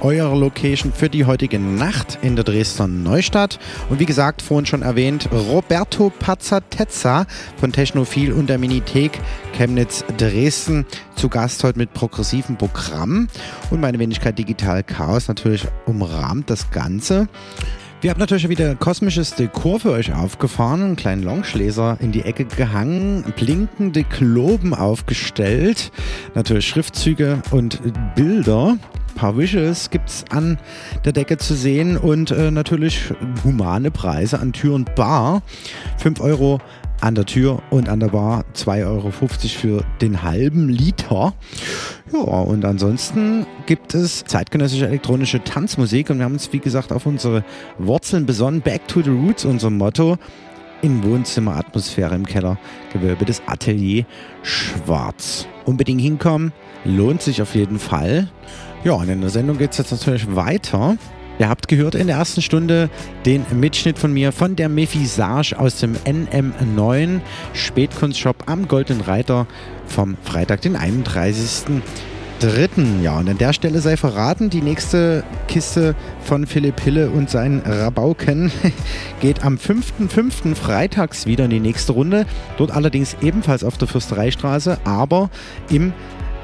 eurer 0.00 0.36
Location 0.36 0.92
für 0.92 1.08
die 1.08 1.24
heutige 1.24 1.58
Nacht 1.58 2.18
in 2.22 2.36
der 2.36 2.44
Dresdner 2.44 2.88
Neustadt. 2.88 3.58
Und 3.88 4.00
wie 4.00 4.06
gesagt, 4.06 4.42
vorhin 4.42 4.66
schon 4.66 4.82
erwähnt, 4.82 5.28
Roberto 5.32 6.10
Pazzatezza 6.10 7.26
von 7.56 7.72
Technophil 7.72 8.32
und 8.32 8.48
der 8.48 8.58
Minithek 8.58 9.20
Chemnitz 9.52 10.04
Dresden 10.16 10.86
zu 11.16 11.28
Gast 11.28 11.64
heute 11.64 11.78
mit 11.78 11.92
progressivem 11.92 12.56
Programm. 12.56 13.28
Und 13.70 13.80
meine 13.80 13.98
Wenigkeit 13.98 14.38
Digital 14.38 14.82
Chaos 14.82 15.28
natürlich 15.28 15.66
umrahmt 15.86 16.50
das 16.50 16.70
Ganze. 16.70 17.28
Wir 18.02 18.10
haben 18.10 18.20
natürlich 18.20 18.48
wieder 18.48 18.74
kosmisches 18.76 19.34
Dekor 19.34 19.78
für 19.78 19.90
euch 19.90 20.14
aufgefahren, 20.14 20.82
einen 20.82 20.96
kleinen 20.96 21.22
Longschläser 21.22 21.98
in 22.00 22.12
die 22.12 22.22
Ecke 22.22 22.46
gehangen, 22.46 23.24
blinkende 23.36 24.04
Globen 24.04 24.72
aufgestellt, 24.72 25.92
natürlich 26.34 26.66
Schriftzüge 26.66 27.42
und 27.50 27.78
Bilder. 28.14 28.78
Paar 29.14 29.36
Visuals 29.36 29.90
gibt 29.90 30.08
es 30.08 30.24
an 30.30 30.58
der 31.04 31.12
Decke 31.12 31.36
zu 31.36 31.54
sehen 31.54 31.96
und 31.96 32.30
äh, 32.30 32.50
natürlich 32.50 33.12
humane 33.44 33.90
Preise 33.90 34.38
an 34.38 34.52
Tür 34.52 34.74
und 34.74 34.94
Bar. 34.94 35.42
5 35.98 36.20
Euro 36.20 36.60
an 37.00 37.14
der 37.14 37.24
Tür 37.24 37.62
und 37.70 37.88
an 37.88 38.00
der 38.00 38.08
Bar 38.08 38.44
2,50 38.54 38.86
Euro 38.86 39.10
für 39.10 39.84
den 40.00 40.22
halben 40.22 40.68
Liter. 40.68 41.34
Ja, 42.12 42.18
und 42.18 42.64
ansonsten 42.64 43.46
gibt 43.66 43.94
es 43.94 44.24
zeitgenössische 44.24 44.86
elektronische 44.86 45.42
Tanzmusik 45.42 46.10
und 46.10 46.18
wir 46.18 46.24
haben 46.24 46.34
uns, 46.34 46.52
wie 46.52 46.58
gesagt, 46.58 46.92
auf 46.92 47.06
unsere 47.06 47.44
Wurzeln 47.78 48.26
besonnen. 48.26 48.60
Back 48.60 48.86
to 48.88 49.02
the 49.02 49.10
Roots, 49.10 49.44
unser 49.44 49.70
Motto. 49.70 50.18
In 50.82 51.04
Wohnzimmeratmosphäre 51.04 52.14
im 52.14 52.24
Keller, 52.24 52.58
Gewölbe 52.92 53.26
des 53.26 53.42
Atelier 53.46 54.06
Schwarz. 54.42 55.46
Unbedingt 55.66 56.00
hinkommen, 56.00 56.52
lohnt 56.84 57.20
sich 57.20 57.42
auf 57.42 57.54
jeden 57.54 57.78
Fall. 57.78 58.28
Ja, 58.82 58.92
und 58.94 59.10
in 59.10 59.20
der 59.20 59.28
Sendung 59.28 59.58
geht 59.58 59.72
es 59.72 59.78
jetzt 59.78 59.90
natürlich 59.90 60.34
weiter. 60.34 60.96
Ihr 61.38 61.50
habt 61.50 61.68
gehört 61.68 61.94
in 61.94 62.06
der 62.06 62.16
ersten 62.16 62.40
Stunde 62.40 62.88
den 63.26 63.44
Mitschnitt 63.52 63.98
von 63.98 64.10
mir 64.12 64.32
von 64.32 64.56
der 64.56 64.70
Mephysage 64.70 65.52
aus 65.58 65.76
dem 65.80 65.96
NM9 65.96 67.20
Spätkunstshop 67.52 68.44
am 68.46 68.68
Goldenen 68.68 69.02
Reiter 69.02 69.46
vom 69.86 70.16
Freitag, 70.22 70.62
den 70.62 70.76
31. 70.76 71.82
Dritten. 72.40 73.02
Ja, 73.02 73.18
und 73.18 73.28
an 73.28 73.36
der 73.36 73.52
Stelle 73.52 73.80
sei 73.80 73.98
verraten, 73.98 74.48
die 74.48 74.62
nächste 74.62 75.24
Kiste 75.46 75.94
von 76.24 76.46
Philipp 76.46 76.80
Hille 76.80 77.10
und 77.10 77.28
seinen 77.28 77.60
Rabauken 77.60 78.50
geht 79.20 79.44
am 79.44 79.56
5.5. 79.56 80.54
freitags 80.54 81.26
wieder 81.26 81.44
in 81.44 81.50
die 81.50 81.60
nächste 81.60 81.92
Runde. 81.92 82.24
Dort 82.56 82.70
allerdings 82.70 83.14
ebenfalls 83.20 83.62
auf 83.62 83.76
der 83.76 83.88
Fürstereistraße, 83.88 84.78
aber 84.84 85.28
im 85.68 85.92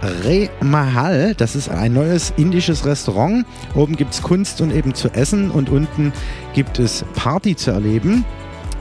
Re 0.02 0.50
Mahal. 0.60 1.34
Das 1.34 1.56
ist 1.56 1.68
ein 1.68 1.92
neues 1.92 2.32
indisches 2.36 2.84
Restaurant. 2.84 3.46
Oben 3.74 3.96
gibt 3.96 4.14
es 4.14 4.22
Kunst 4.22 4.60
und 4.60 4.72
eben 4.72 4.94
zu 4.94 5.08
essen 5.08 5.50
und 5.50 5.70
unten 5.70 6.12
gibt 6.54 6.78
es 6.78 7.04
Party 7.14 7.56
zu 7.56 7.70
erleben. 7.70 8.24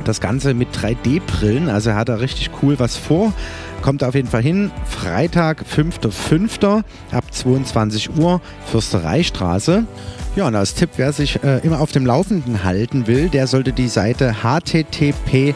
Das 0.04 0.22
Ganze 0.22 0.54
mit 0.54 0.70
3D-Brillen, 0.76 1.70
also 1.70 1.92
er 1.92 1.96
hat 1.96 2.10
da 2.10 2.16
richtig 2.16 2.52
cool 2.62 2.78
was 2.80 2.98
vor. 2.98 3.34
Kommt 3.82 4.04
auf 4.04 4.14
jeden 4.14 4.28
Fall 4.28 4.42
hin. 4.42 4.72
Freitag, 4.86 5.64
5.5. 5.64 6.84
ab 7.12 7.24
22 7.32 8.18
Uhr, 8.18 8.42
Fürstereistraße. 8.66 9.86
Ja, 10.36 10.48
und 10.48 10.56
als 10.56 10.74
Tipp, 10.74 10.90
wer 10.98 11.14
sich 11.14 11.42
äh, 11.44 11.60
immer 11.60 11.80
auf 11.80 11.92
dem 11.92 12.06
Laufenden 12.06 12.64
halten 12.64 13.08
will, 13.08 13.30
der 13.30 13.48
sollte 13.48 13.72
die 13.72 13.88
Seite 13.88 14.44
http 14.44 15.56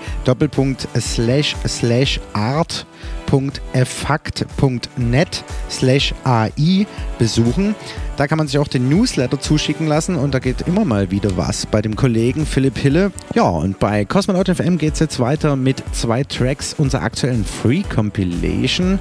art 2.33 2.85
www.effakt.net 3.29 5.43
slash 5.69 6.13
AI 6.23 6.87
besuchen. 7.17 7.75
Da 8.17 8.27
kann 8.27 8.37
man 8.37 8.47
sich 8.47 8.59
auch 8.59 8.67
den 8.67 8.89
Newsletter 8.89 9.39
zuschicken 9.39 9.87
lassen 9.87 10.15
und 10.15 10.33
da 10.33 10.39
geht 10.39 10.67
immer 10.67 10.83
mal 10.83 11.11
wieder 11.11 11.37
was 11.37 11.65
bei 11.65 11.81
dem 11.81 11.95
Kollegen 11.95 12.45
Philipp 12.45 12.77
Hille. 12.77 13.11
Ja, 13.33 13.47
und 13.47 13.79
bei 13.79 14.03
Cosmonaut 14.03 14.49
FM 14.49 14.77
geht 14.77 14.95
es 14.95 14.99
jetzt 14.99 15.19
weiter 15.19 15.55
mit 15.55 15.83
zwei 15.93 16.23
Tracks 16.23 16.73
unserer 16.73 17.03
aktuellen 17.03 17.45
Free 17.45 17.83
Compilation. 17.83 18.99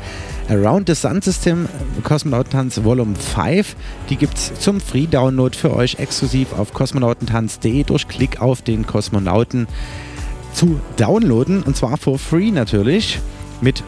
Around 0.49 0.89
the 0.89 0.95
Sun 0.95 1.21
System 1.21 1.69
Kosmonautentanz 2.05 2.85
Volume 2.85 3.17
5. 3.17 3.75
Die 4.09 4.17
gibt 4.17 4.39
es 4.39 4.53
zum 4.61 4.81
Free 4.81 5.07
Download 5.07 5.57
für 5.57 5.75
euch 5.75 5.99
exklusiv 5.99 6.53
auf 6.53 6.73
kosmonautentanz.de 6.73 7.85
durch 7.85 8.09
Klick 8.09 8.41
auf 8.41 8.63
den 8.63 8.87
Kosmonauten 8.87 9.67
zu 10.55 10.81
downloaden 10.97 11.63
und 11.63 11.77
zwar 11.77 11.99
for 11.99 12.19
free 12.19 12.51
natürlich 12.51 13.21
mit 13.61 13.83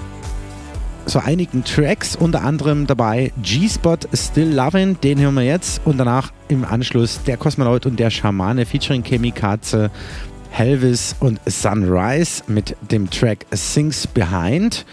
zu 1.07 1.19
einigen 1.19 1.65
Tracks, 1.65 2.15
unter 2.15 2.43
anderem 2.43 2.87
dabei 2.87 3.33
G-Spot 3.43 3.97
Still 4.13 4.57
Lovin', 4.57 5.01
den 5.01 5.19
hören 5.19 5.35
wir 5.35 5.43
jetzt 5.43 5.81
und 5.85 5.99
danach 5.99 6.33
im 6.49 6.65
Anschluss 6.65 7.23
der 7.25 7.37
Kosmonaut 7.37 7.87
und 7.87 7.99
der 7.99 8.11
Schamane 8.11 8.65
featuring 8.65 9.03
Chemikaze, 9.03 9.91
Helvis 10.51 11.17
und 11.19 11.41
Sunrise 11.47 12.45
mit 12.47 12.77
dem 12.91 13.11
Track 13.11 13.47
Sings 13.51 14.07
Behind. 14.07 14.85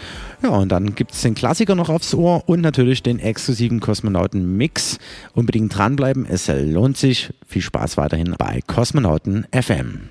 Ja, 0.42 0.50
und 0.50 0.70
dann 0.70 0.94
gibt 0.94 1.12
es 1.12 1.22
den 1.22 1.34
Klassiker 1.34 1.74
noch 1.74 1.88
aufs 1.88 2.14
Ohr 2.14 2.48
und 2.48 2.60
natürlich 2.60 3.02
den 3.02 3.18
exklusiven 3.18 3.80
Kosmonauten-Mix. 3.80 4.98
Unbedingt 5.34 5.76
dranbleiben, 5.76 6.26
es 6.26 6.48
lohnt 6.48 6.96
sich. 6.96 7.32
Viel 7.46 7.62
Spaß 7.62 7.96
weiterhin 7.96 8.34
bei 8.38 8.60
Kosmonauten 8.66 9.46
FM. 9.52 10.10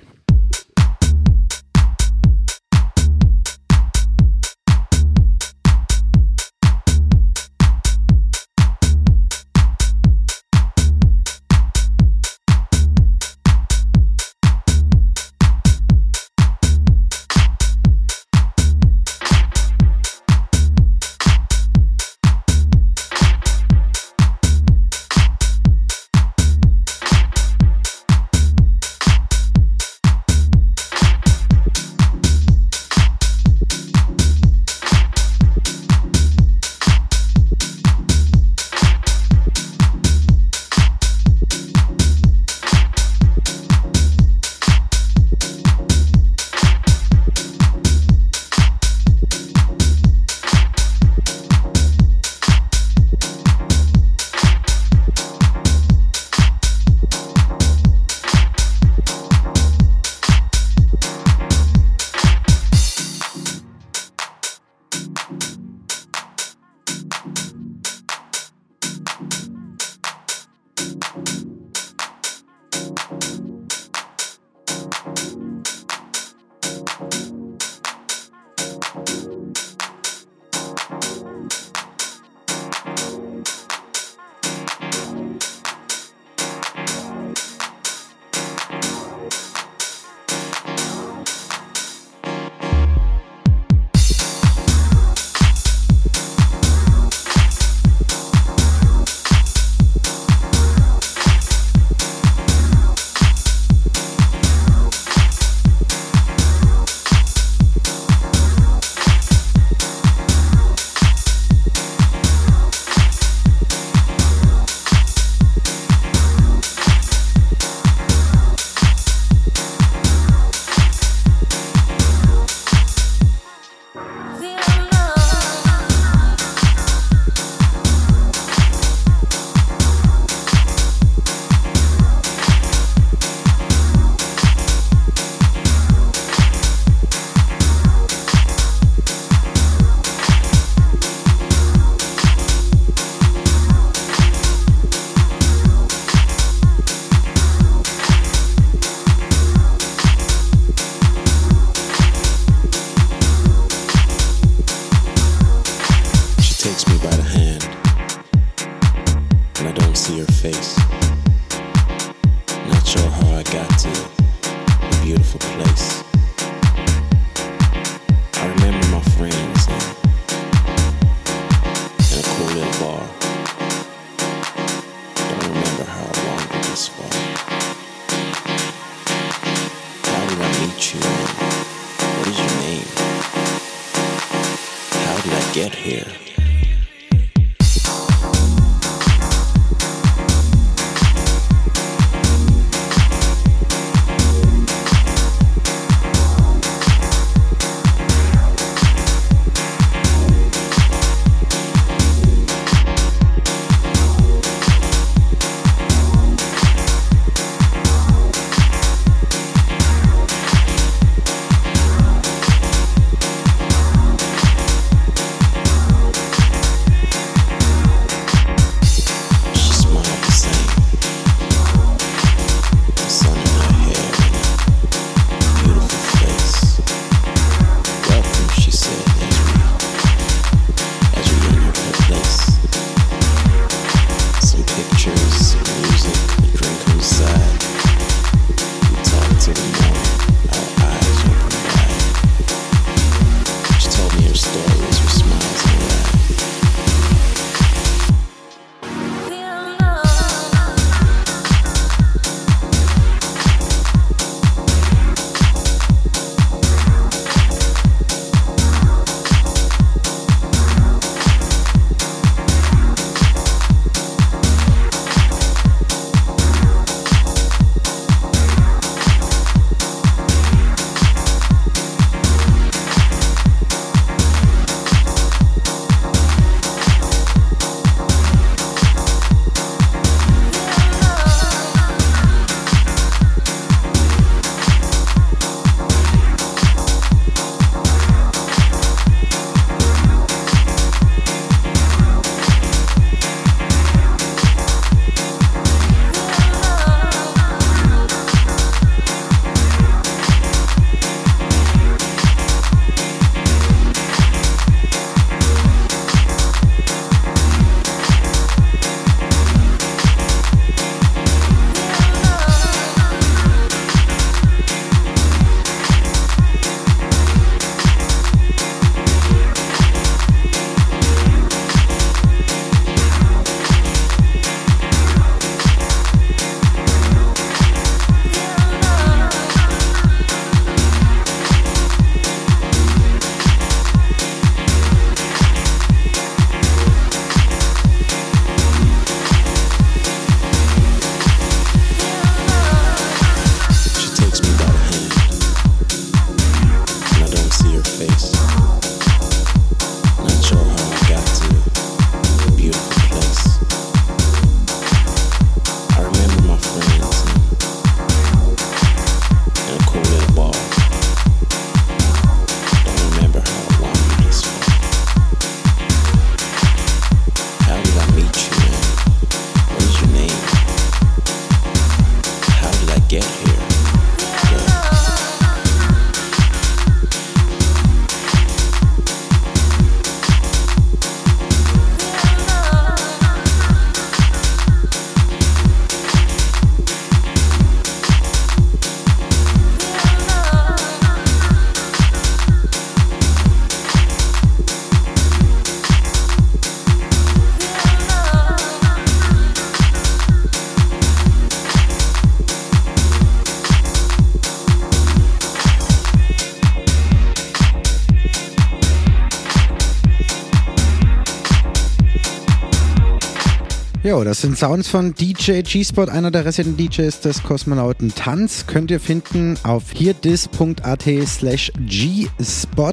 Das 414.24 414.40
sind 414.40 414.58
Sounds 414.58 414.88
von 414.88 415.14
DJ 415.14 415.62
G-Spot, 415.62 416.04
einer 416.04 416.30
der 416.30 416.44
Resident 416.44 416.78
DJs 416.78 417.20
des 417.20 417.42
Kosmonauten 417.42 418.14
Tanz. 418.14 418.66
Könnt 418.66 418.90
ihr 418.90 419.00
finden 419.00 419.56
auf 419.62 419.92
hierdis.at 419.92 421.04
slash 421.26 421.72
G-Spot. 421.78 422.92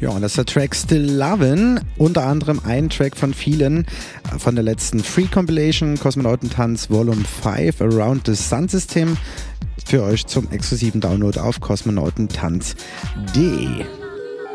Ja, 0.00 0.10
und 0.10 0.22
das 0.22 0.32
ist 0.32 0.38
der 0.38 0.46
Track 0.46 0.74
Still 0.74 1.22
Lovin', 1.22 1.80
unter 1.98 2.26
anderem 2.26 2.60
ein 2.64 2.90
Track 2.90 3.16
von 3.16 3.32
vielen 3.32 3.86
von 4.38 4.54
der 4.54 4.64
letzten 4.64 5.04
Free 5.04 5.26
Compilation 5.26 5.98
Kosmonauten 5.98 6.50
Tanz 6.50 6.90
Volume 6.90 7.24
5 7.42 7.80
Around 7.80 8.26
the 8.26 8.34
Sun 8.34 8.68
System 8.68 9.16
für 9.86 10.02
euch 10.02 10.26
zum 10.26 10.50
exklusiven 10.50 11.00
Download 11.00 11.38
auf 11.38 11.60
kosmonautentanz.de. 11.60 13.84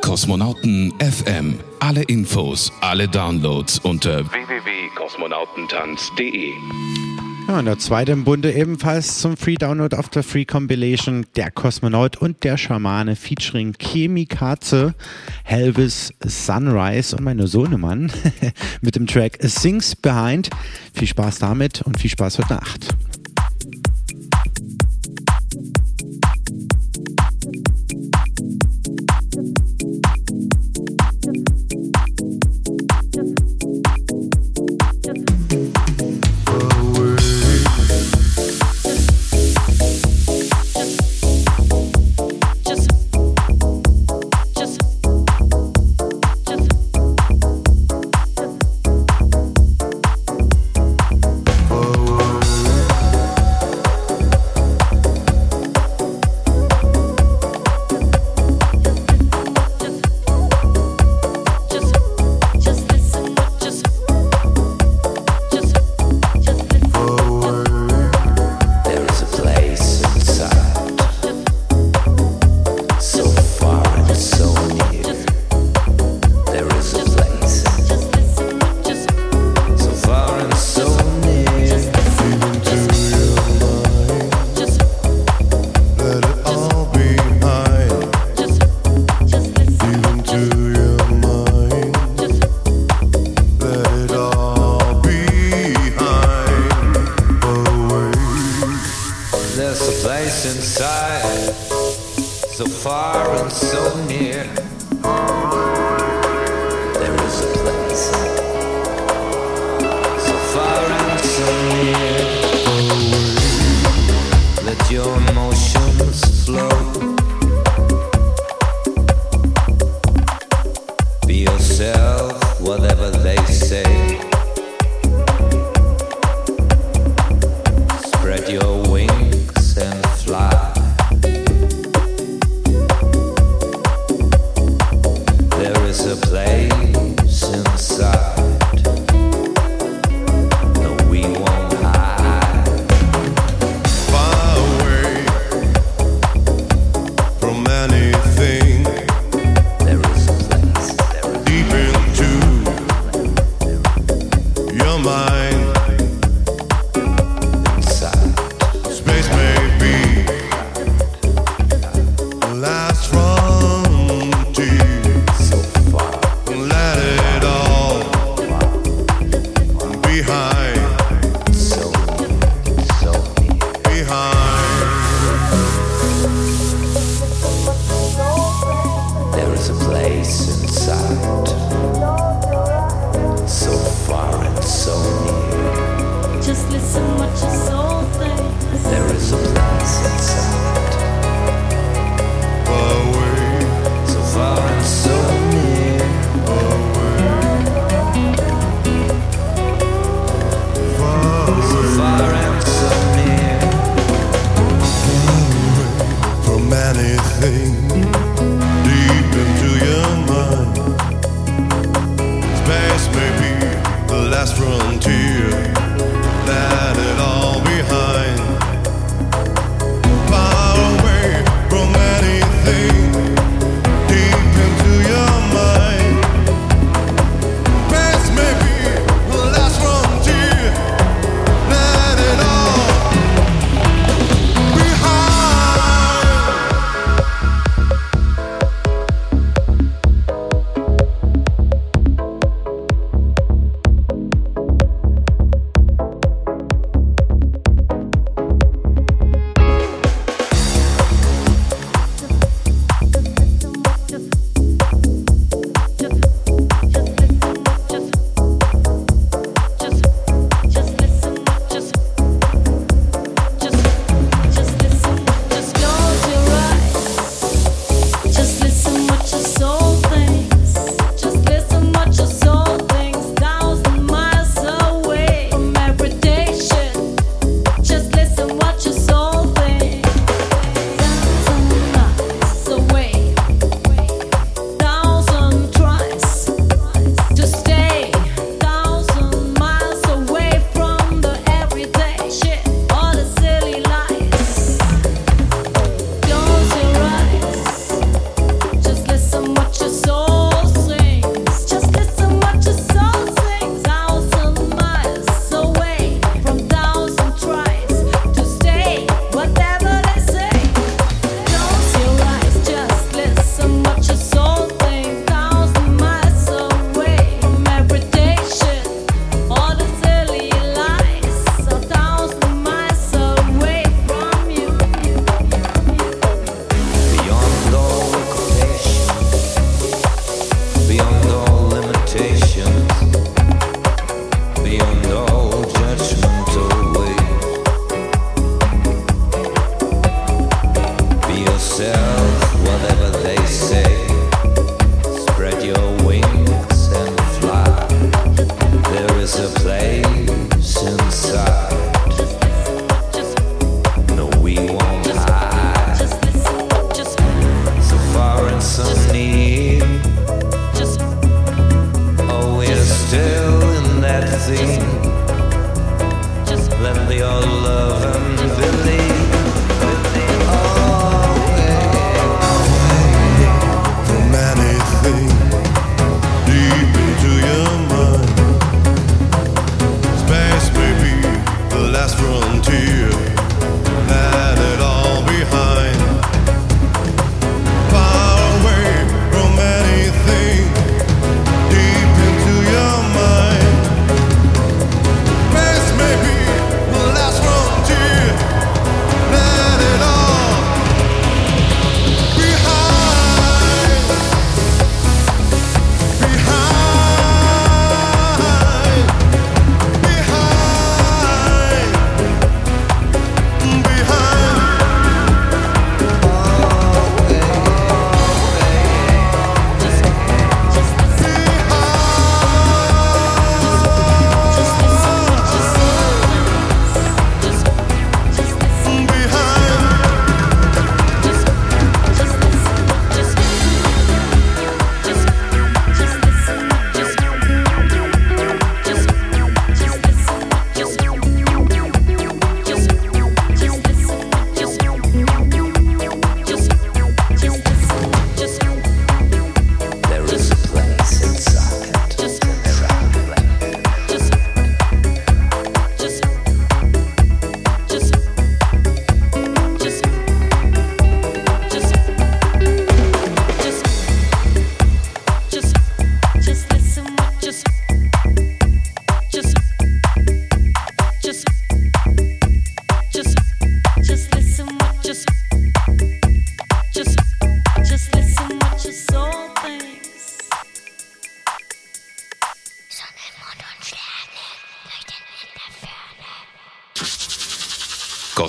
Kosmonauten 0.01 0.93
FM. 0.99 1.59
Alle 1.79 2.03
Infos, 2.03 2.71
alle 2.81 3.07
Downloads 3.07 3.79
unter 3.79 4.25
www.kosmonautentanz.de. 5.55 6.53
Ja, 7.47 7.59
und 7.59 7.65
der 7.65 7.79
zweite 7.79 8.11
im 8.11 8.23
Bunde 8.25 8.53
ebenfalls 8.53 9.19
zum 9.19 9.35
Free 9.35 9.55
Download 9.55 9.95
auf 9.95 10.09
der 10.09 10.21
Free 10.21 10.45
Compilation 10.45 11.25
Der 11.35 11.49
Kosmonaut 11.49 12.17
und 12.17 12.43
der 12.43 12.57
Schamane 12.57 13.15
featuring 13.15 13.73
Chemikaze, 13.79 14.93
Helvis 15.43 16.13
Sunrise 16.23 17.15
und 17.15 17.23
meine 17.23 17.47
Sohnemann 17.47 18.11
mit 18.81 18.95
dem 18.95 19.07
Track 19.07 19.39
Sings 19.41 19.95
Behind. 19.95 20.49
Viel 20.93 21.07
Spaß 21.07 21.39
damit 21.39 21.81
und 21.81 21.99
viel 21.99 22.11
Spaß 22.11 22.37
heute 22.39 22.53
Nacht. 22.53 22.95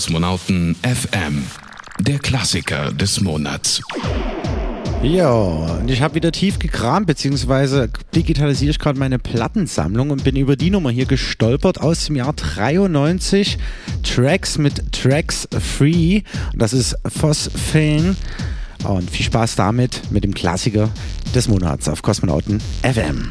Kosmonauten 0.01 0.77
FM. 0.77 1.44
Der 1.98 2.18
Klassiker 2.18 2.90
des 2.90 3.20
Monats. 3.20 3.82
Ja, 5.02 5.31
und 5.31 5.90
ich 5.90 6.01
habe 6.01 6.14
wieder 6.14 6.32
tief 6.32 6.59
gekramt, 6.59 7.06
beziehungsweise 7.06 7.90
digitalisiere 8.14 8.70
ich 8.70 8.78
gerade 8.78 8.98
meine 8.98 9.18
Plattensammlung 9.18 10.09
und 10.10 10.24
bin 10.24 10.36
über 10.36 10.56
die 10.56 10.70
Nummer 10.70 10.90
hier 10.90 11.05
gestolpert 11.05 11.82
aus 11.82 12.06
dem 12.06 12.16
Jahr 12.16 12.32
93. 12.32 13.59
Tracks 14.02 14.56
mit 14.56 14.90
Tracks 14.90 15.47
Free. 15.60 16.22
Und 16.55 16.62
das 16.62 16.72
ist 16.72 16.97
Phosphane. 17.06 18.16
Und 18.85 19.10
viel 19.10 19.27
Spaß 19.27 19.56
damit 19.56 20.10
mit 20.10 20.24
dem 20.24 20.32
Klassiker 20.32 20.89
des 21.35 21.47
Monats 21.47 21.90
auf 21.90 22.01
Kosmonauten 22.01 22.59
FM. 22.82 23.28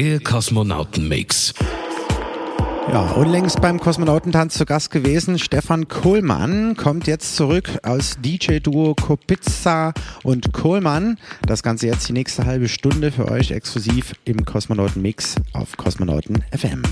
Der 0.00 0.18
Kosmonauten-Mix. 0.18 1.52
Ja, 2.90 3.02
unlängst 3.16 3.60
beim 3.60 3.78
Kosmonautentanz 3.78 4.54
zu 4.54 4.64
Gast 4.64 4.90
gewesen. 4.90 5.38
Stefan 5.38 5.88
Kohlmann 5.88 6.74
kommt 6.74 7.06
jetzt 7.06 7.36
zurück 7.36 7.68
aus 7.82 8.16
DJ-Duo 8.24 8.94
Kopizza 8.94 9.92
und 10.22 10.54
Kohlmann. 10.54 11.18
Das 11.46 11.62
Ganze 11.62 11.88
jetzt 11.88 12.08
die 12.08 12.14
nächste 12.14 12.46
halbe 12.46 12.70
Stunde 12.70 13.12
für 13.12 13.30
euch 13.30 13.50
exklusiv 13.50 14.14
im 14.24 14.42
Kosmonauten-Mix 14.46 15.34
auf 15.52 15.76
Kosmonauten 15.76 16.44
FM. 16.50 16.82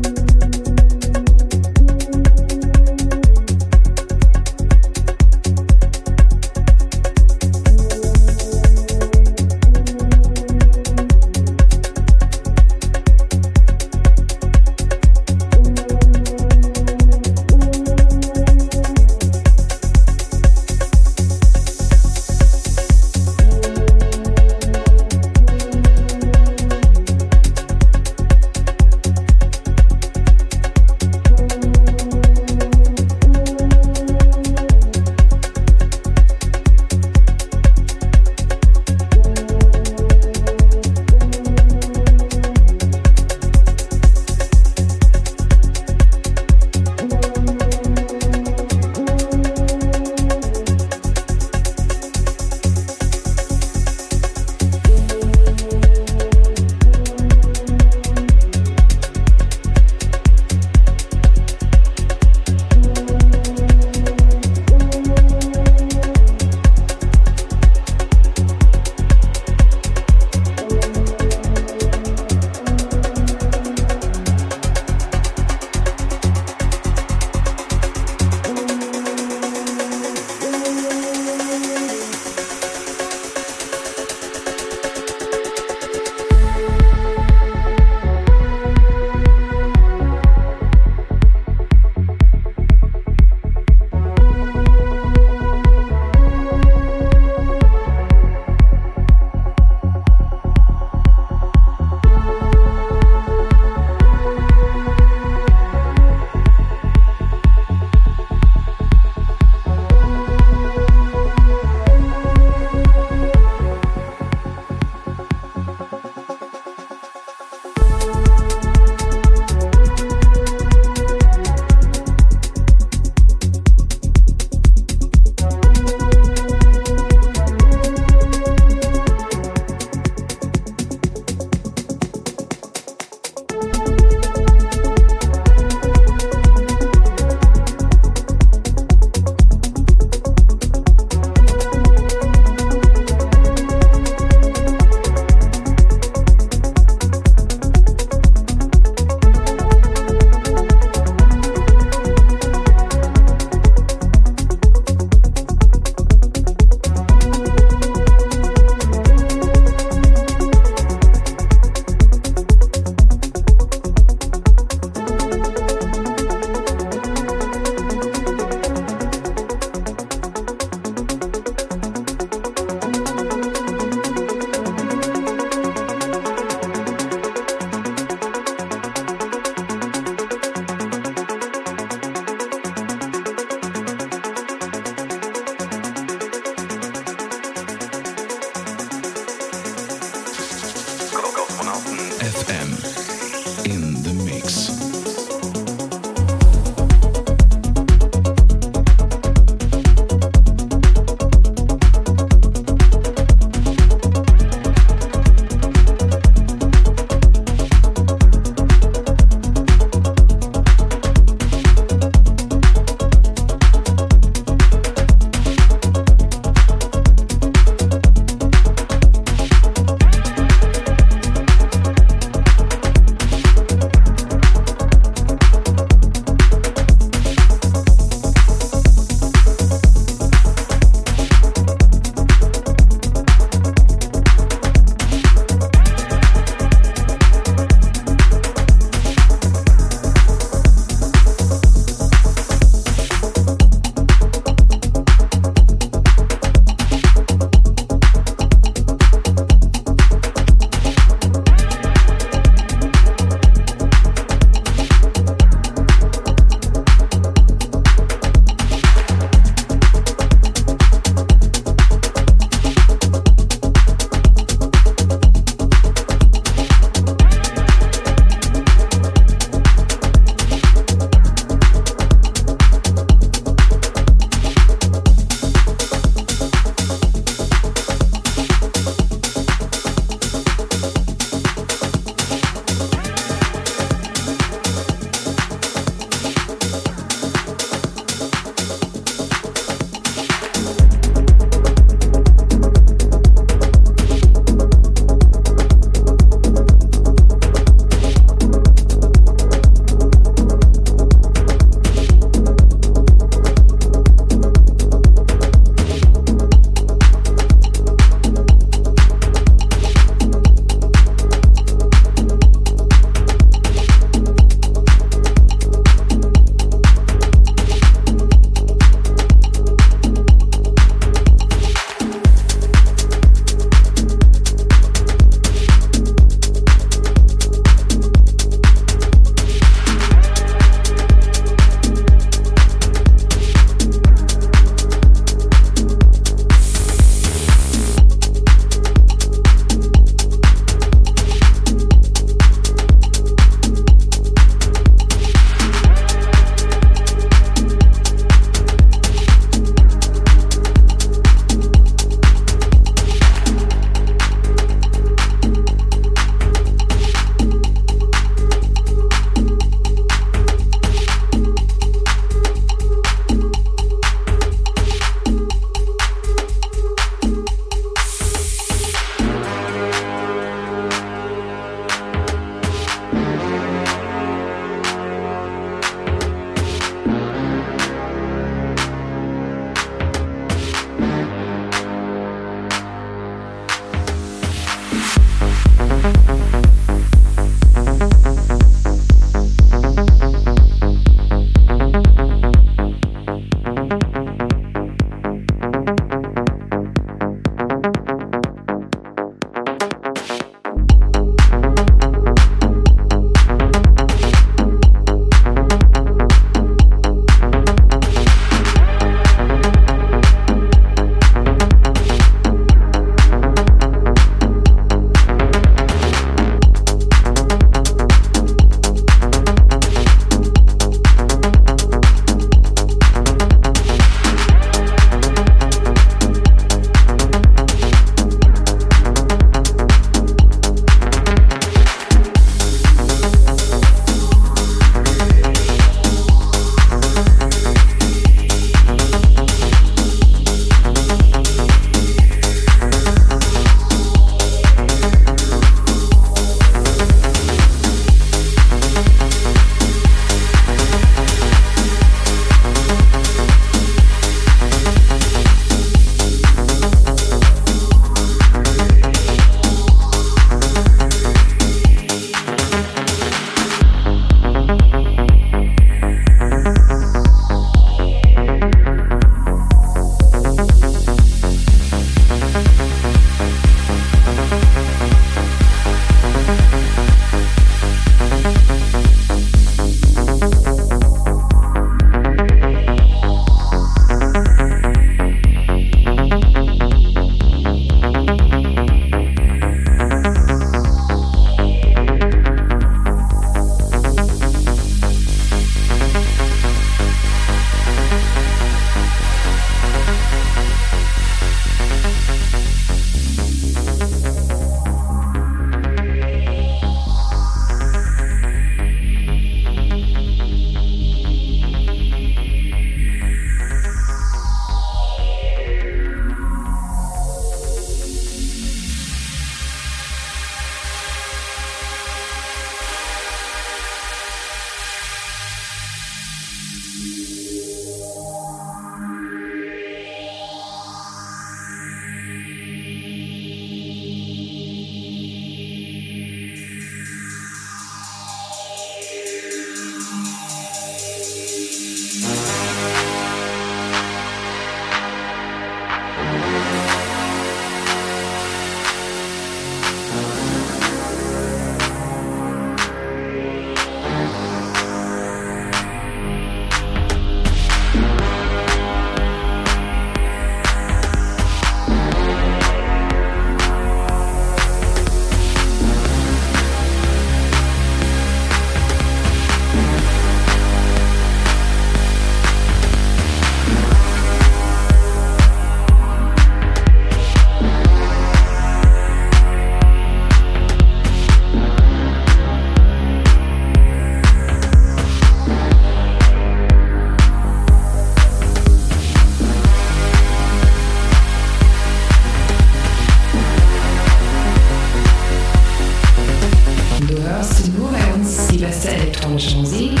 Elektronische 599.31 600.00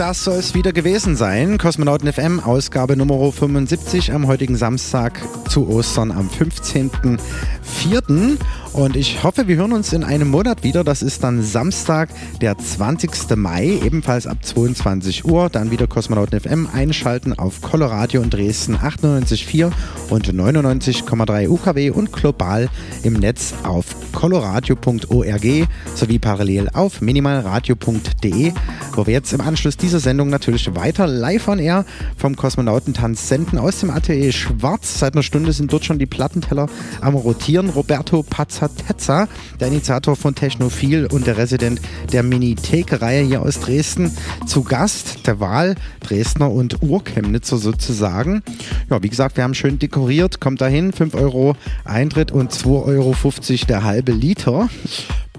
das 0.00 0.24
soll 0.24 0.38
es 0.38 0.54
wieder 0.54 0.72
gewesen 0.72 1.14
sein. 1.14 1.58
Kosmonauten 1.58 2.10
FM, 2.10 2.40
Ausgabe 2.40 2.96
Nummer 2.96 3.30
75 3.30 4.14
am 4.14 4.28
heutigen 4.28 4.56
Samstag 4.56 5.20
zu 5.50 5.68
Ostern 5.68 6.10
am 6.10 6.30
15.04. 6.30 8.38
Und 8.72 8.96
ich 8.96 9.22
hoffe, 9.22 9.46
wir 9.46 9.56
hören 9.56 9.72
uns 9.72 9.92
in 9.92 10.02
einem 10.02 10.30
Monat 10.30 10.62
wieder. 10.62 10.84
Das 10.84 11.02
ist 11.02 11.22
dann 11.22 11.42
Samstag, 11.42 12.08
der 12.40 12.56
20. 12.56 13.36
Mai, 13.36 13.78
ebenfalls 13.84 14.26
ab 14.26 14.38
22 14.42 15.26
Uhr. 15.26 15.50
Dann 15.50 15.70
wieder 15.70 15.86
Kosmonauten 15.86 16.40
FM 16.40 16.66
einschalten 16.72 17.38
auf 17.38 17.60
Coloradio 17.60 18.22
in 18.22 18.30
Dresden 18.30 18.76
98,4 18.76 19.70
und 20.08 20.32
99,3 20.32 21.48
UKW 21.48 21.90
und 21.90 22.10
global 22.10 22.70
im 23.02 23.14
Netz 23.14 23.52
auf 23.64 23.84
coloradio.org 24.12 25.68
sowie 25.94 26.18
parallel 26.18 26.68
auf 26.72 27.00
minimalradio.de, 27.00 28.52
wo 29.00 29.06
wir 29.06 29.14
jetzt 29.14 29.32
im 29.32 29.40
Anschluss 29.40 29.78
dieser 29.78 29.98
Sendung 29.98 30.28
natürlich 30.28 30.74
weiter 30.74 31.06
live 31.06 31.48
on 31.48 31.58
air 31.58 31.86
vom 32.18 32.36
Kosmonautentanz 32.36 33.28
senden 33.28 33.58
aus 33.58 33.80
dem 33.80 33.88
Atelier 33.88 34.30
Schwarz. 34.30 34.98
Seit 34.98 35.14
einer 35.14 35.22
Stunde 35.22 35.54
sind 35.54 35.72
dort 35.72 35.86
schon 35.86 35.98
die 35.98 36.04
Plattenteller 36.04 36.68
am 37.00 37.14
Rotieren. 37.14 37.70
Roberto 37.70 38.22
Pazzatezza, 38.22 39.26
der 39.58 39.68
Initiator 39.68 40.16
von 40.16 40.34
Technophil 40.34 41.06
und 41.06 41.26
der 41.26 41.38
Resident 41.38 41.80
der 42.12 42.22
Minithek-Reihe 42.22 43.24
hier 43.24 43.40
aus 43.40 43.60
Dresden, 43.60 44.14
zu 44.46 44.64
Gast, 44.64 45.26
der 45.26 45.40
Wahl 45.40 45.76
Dresdner 46.00 46.50
und 46.50 46.82
Urchemnitzer 46.82 47.56
sozusagen. 47.56 48.42
Ja, 48.90 49.02
wie 49.02 49.08
gesagt, 49.08 49.38
wir 49.38 49.44
haben 49.44 49.54
schön 49.54 49.78
dekoriert. 49.78 50.40
Kommt 50.40 50.60
dahin, 50.60 50.92
5 50.92 51.14
Euro 51.14 51.56
Eintritt 51.86 52.32
und 52.32 52.52
2,50 52.52 52.66
Euro 52.98 53.66
der 53.66 53.82
halbe 53.82 54.12
Liter. 54.12 54.68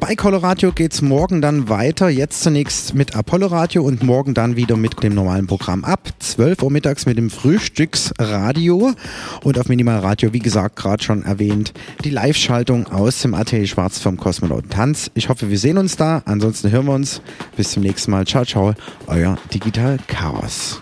Bei 0.01 0.15
Coloradio 0.15 0.71
geht's 0.71 1.03
morgen 1.03 1.43
dann 1.43 1.69
weiter. 1.69 2.09
Jetzt 2.09 2.41
zunächst 2.41 2.95
mit 2.95 3.15
Apollo 3.15 3.45
Radio 3.45 3.83
und 3.83 4.01
morgen 4.01 4.33
dann 4.33 4.55
wieder 4.55 4.75
mit 4.75 5.03
dem 5.03 5.13
normalen 5.13 5.45
Programm 5.45 5.85
ab. 5.85 6.09
12 6.17 6.63
Uhr 6.63 6.71
mittags 6.71 7.05
mit 7.05 7.19
dem 7.19 7.29
Frühstücksradio 7.29 8.93
und 9.43 9.59
auf 9.59 9.69
Minimalradio, 9.69 10.33
wie 10.33 10.39
gesagt, 10.39 10.75
gerade 10.75 11.03
schon 11.03 11.23
erwähnt, 11.23 11.73
die 12.03 12.09
Live-Schaltung 12.09 12.87
aus 12.87 13.21
dem 13.21 13.35
Atelier 13.35 13.67
Schwarz 13.67 13.99
vom 13.99 14.17
Kosmonauten 14.17 14.71
Tanz. 14.71 15.11
Ich 15.13 15.29
hoffe, 15.29 15.51
wir 15.51 15.59
sehen 15.59 15.77
uns 15.77 15.97
da. 15.97 16.23
Ansonsten 16.25 16.71
hören 16.71 16.87
wir 16.87 16.93
uns. 16.93 17.21
Bis 17.55 17.69
zum 17.69 17.83
nächsten 17.83 18.09
Mal. 18.09 18.25
Ciao, 18.25 18.43
ciao. 18.43 18.73
Euer 19.05 19.37
Digital 19.53 19.99
Chaos. 20.07 20.81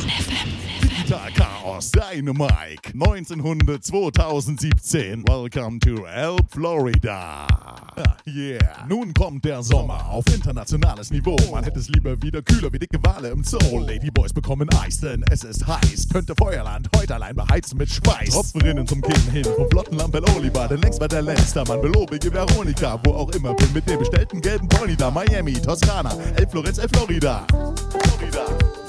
Chaos 1.81 1.91
Dynamike 1.91 2.93
1900 2.93 3.83
2017. 3.83 5.23
Welcome 5.27 5.79
to 5.79 6.05
El 6.05 6.37
Florida. 6.49 7.47
Ah, 7.47 8.17
Yeah, 8.25 8.85
nun 8.87 9.13
kommt 9.13 9.43
der 9.45 9.63
Sommer 9.63 10.07
auf 10.09 10.23
internationales 10.27 11.09
Niveau. 11.09 11.35
Man 11.51 11.63
hätte 11.63 11.79
es 11.79 11.89
lieber 11.89 12.21
wieder 12.21 12.43
kühler 12.43 12.71
wie 12.71 12.77
dicke 12.77 12.99
Wale 13.03 13.29
im 13.29 13.43
Zoo. 13.43 13.79
Ladyboys 13.79 14.31
bekommen 14.31 14.69
Eis, 14.75 14.99
denn 14.99 15.25
es 15.31 15.43
ist 15.43 15.65
heiß. 15.65 16.07
Könnte 16.09 16.35
Feuerland 16.37 16.87
heute 16.95 17.15
allein 17.15 17.35
beheizen 17.35 17.79
mit 17.79 17.89
Schweiß. 17.89 18.29
Tropfen 18.29 18.61
rinnen 18.61 18.85
zum 18.85 19.01
Kinn 19.01 19.31
hin 19.31 19.45
vom 19.55 19.67
flotten 19.69 19.97
Lampel 19.97 20.23
Oliver. 20.35 20.67
Denn 20.67 20.81
längst 20.81 21.01
war 21.01 21.07
der 21.07 21.23
Lenstermann, 21.23 21.81
belobige 21.81 22.31
Veronika. 22.31 22.99
Wo 23.03 23.13
auch 23.13 23.31
immer, 23.31 23.55
bin 23.55 23.73
mit 23.73 23.89
dem 23.89 23.97
bestellten 23.97 24.39
gelben 24.39 24.67
Pony 24.67 24.95
da. 24.95 25.09
Miami, 25.09 25.53
Toskana, 25.53 26.15
El 26.35 26.47
Florenz, 26.47 26.77
El 26.77 26.89
Florida. 26.89 27.47
Florida. 27.49 28.80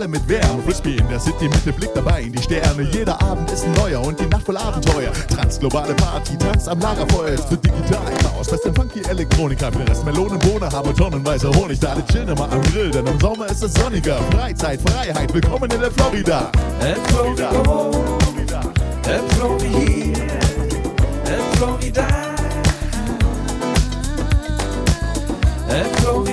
Alle 0.00 0.08
mit 0.08 0.26
Wärme. 0.28 0.62
Frisbee 0.62 0.96
in 0.96 1.08
der 1.08 1.20
City 1.20 1.48
mit 1.48 1.66
dem 1.66 1.74
Blick 1.74 1.90
dabei 1.94 2.22
in 2.22 2.32
die 2.32 2.42
Sterne. 2.42 2.82
Jeder 2.90 3.20
Abend 3.20 3.50
ist 3.50 3.64
ein 3.64 3.72
neuer 3.72 4.00
und 4.00 4.18
die 4.18 4.24
Nacht 4.26 4.44
voll 4.44 4.56
Abenteuer. 4.56 5.12
Transglobale 5.28 5.92
Party, 5.94 6.38
Tanz 6.38 6.68
am 6.68 6.80
Lagerfeuer. 6.80 7.36
Für 7.36 7.56
digital 7.56 8.12
Chaos, 8.22 8.48
fest 8.48 8.64
in 8.64 8.74
funky 8.74 9.02
Elektronika. 9.02 9.70
Für 9.70 9.86
Rest 9.86 10.06
Melonen, 10.06 10.38
Bohne, 10.38 10.70
haben 10.70 10.96
tonnenweise 10.96 11.50
Honig. 11.50 11.78
Da 11.80 11.92
alle 11.92 12.06
chillen 12.06 12.28
immer 12.28 12.50
am 12.50 12.62
Grill, 12.62 12.90
denn 12.90 13.06
im 13.06 13.20
Sommer 13.20 13.46
ist 13.46 13.62
es 13.62 13.74
sonniger. 13.74 14.16
Freizeit, 14.30 14.80
Freiheit, 14.88 15.34
willkommen 15.34 15.70
in 15.70 15.80
der 15.80 15.90
Florida. 15.90 16.50
El 16.80 16.96
Florida, 17.12 17.50
El 17.50 17.64
Florida, 17.64 18.60
El 19.04 19.20
Florida, 19.28 19.82
El 25.74 25.84
Florida, 25.96 26.29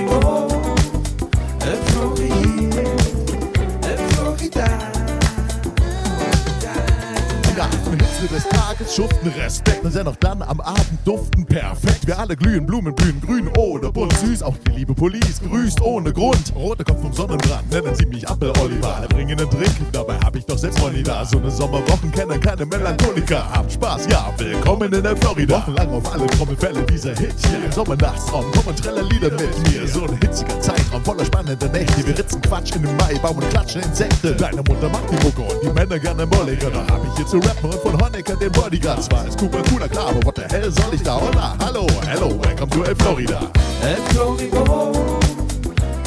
Hitze 8.18 8.34
des 8.34 8.48
Tages 8.48 8.94
schuften 8.94 9.28
Respekt 9.30 9.84
und 9.84 9.94
dennoch 9.94 10.16
dann 10.16 10.42
am 10.42 10.60
Abend 10.60 10.98
duften 11.04 11.46
perfekt. 11.46 12.06
Wir 12.06 12.18
alle 12.18 12.36
glühen, 12.36 12.66
Blumen 12.66 12.94
blühen, 12.94 13.20
grün 13.20 13.48
oder 13.56 13.92
bunt, 13.92 14.12
süß. 14.14 14.42
Auch 14.42 14.56
die 14.66 14.72
liebe 14.72 14.94
Police 14.94 15.40
grüßt 15.48 15.80
ohne 15.82 16.12
Grund. 16.12 16.52
Roter 16.54 16.84
Kopf 16.84 17.00
vom 17.00 17.12
Sonnenbrand, 17.12 17.70
nennen 17.70 17.94
sie 17.94 18.06
mich 18.06 18.28
Apfel 18.28 18.52
Oliver. 18.60 19.06
Bringen 19.10 19.38
einen 19.38 19.48
Drink, 19.50 19.92
dabei 19.92 20.18
hab 20.18 20.34
ich 20.34 20.44
doch 20.46 20.58
selbst 20.58 20.80
Money 20.80 21.02
da. 21.02 21.24
So 21.24 21.38
eine 21.38 21.50
Sommerwochen 21.50 22.10
kennen 22.10 22.40
keine 22.40 22.66
Melancholiker. 22.66 23.48
Habt 23.52 23.72
Spaß, 23.72 24.06
ja, 24.10 24.32
willkommen 24.36 24.92
in 24.92 25.02
der 25.02 25.16
Florida. 25.16 25.58
Wochenlang 25.58 25.88
auf 25.90 26.12
alle 26.12 26.26
Trommelfälle 26.26 26.82
dieser 26.82 27.14
Hit 27.14 27.34
hier. 27.46 27.64
Im 27.64 27.72
Sommernachtsraum 27.72 28.50
kommen 28.52 28.74
Trellerlieder 28.74 29.30
mit 29.30 29.68
mir. 29.68 29.86
So 29.86 30.04
ein 30.04 30.18
hitziger 30.20 30.60
Zeitraum 30.60 31.04
voller 31.04 31.24
spannender 31.24 31.68
Nächte. 31.68 32.04
Wir 32.06 32.18
ritzen 32.18 32.40
Quatsch 32.40 32.74
in 32.74 32.82
den 32.82 32.96
Maibaum 32.96 33.36
und 33.36 33.48
klatschen 33.50 33.82
Insekten. 33.82 34.36
Deine 34.36 34.62
Mutter 34.62 34.88
macht 34.88 35.04
die 35.10 35.24
Mucke 35.24 35.42
und 35.42 35.62
die 35.62 35.70
Männer 35.70 35.98
gerne 35.98 36.26
Molliger. 36.26 36.70
Da 36.70 36.80
hab 36.92 37.04
ich 37.04 37.14
hier 37.16 37.26
zu 37.26 37.38
rappen 37.38 37.70
und 37.70 37.80
von 37.80 38.07
Honecker 38.08 38.36
den 38.36 38.52
Bodyguard. 38.52 39.02
Zwar 39.02 39.26
ist 39.26 39.38
Cooper 39.38 39.62
cooler, 39.64 39.88
klar, 39.88 40.08
aber 40.08 40.24
what 40.24 40.36
the 40.36 40.42
hell 40.50 40.72
soll 40.72 40.94
ich 40.94 41.02
da? 41.02 41.20
Hola, 41.20 41.54
hallo, 41.58 41.86
hello, 42.06 42.28
welcome 42.42 42.70
to 42.70 42.84
El 42.84 42.96
Florida. 42.96 43.40
El 43.82 43.96
Florida, 44.08 44.64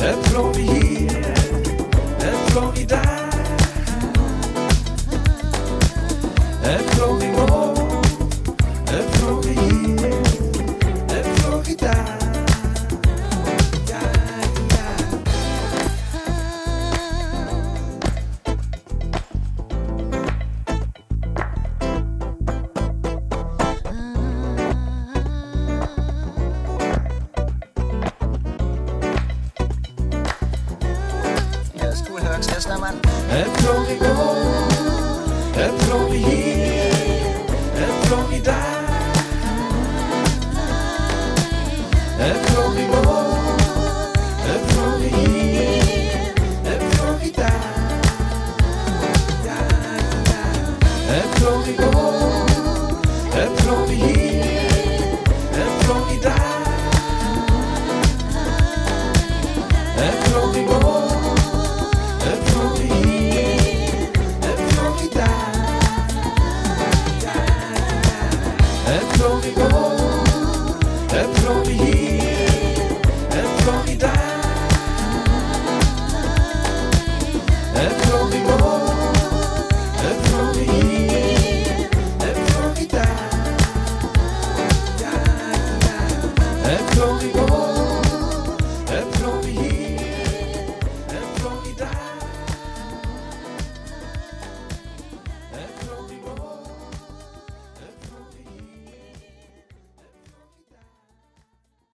El 0.02 0.15
Florida, 0.23 0.82
El 2.19 2.38
Florida, 2.52 3.02
El 6.64 6.80
Florida, 6.90 7.73
El 8.88 9.03
Florida, 9.14 9.40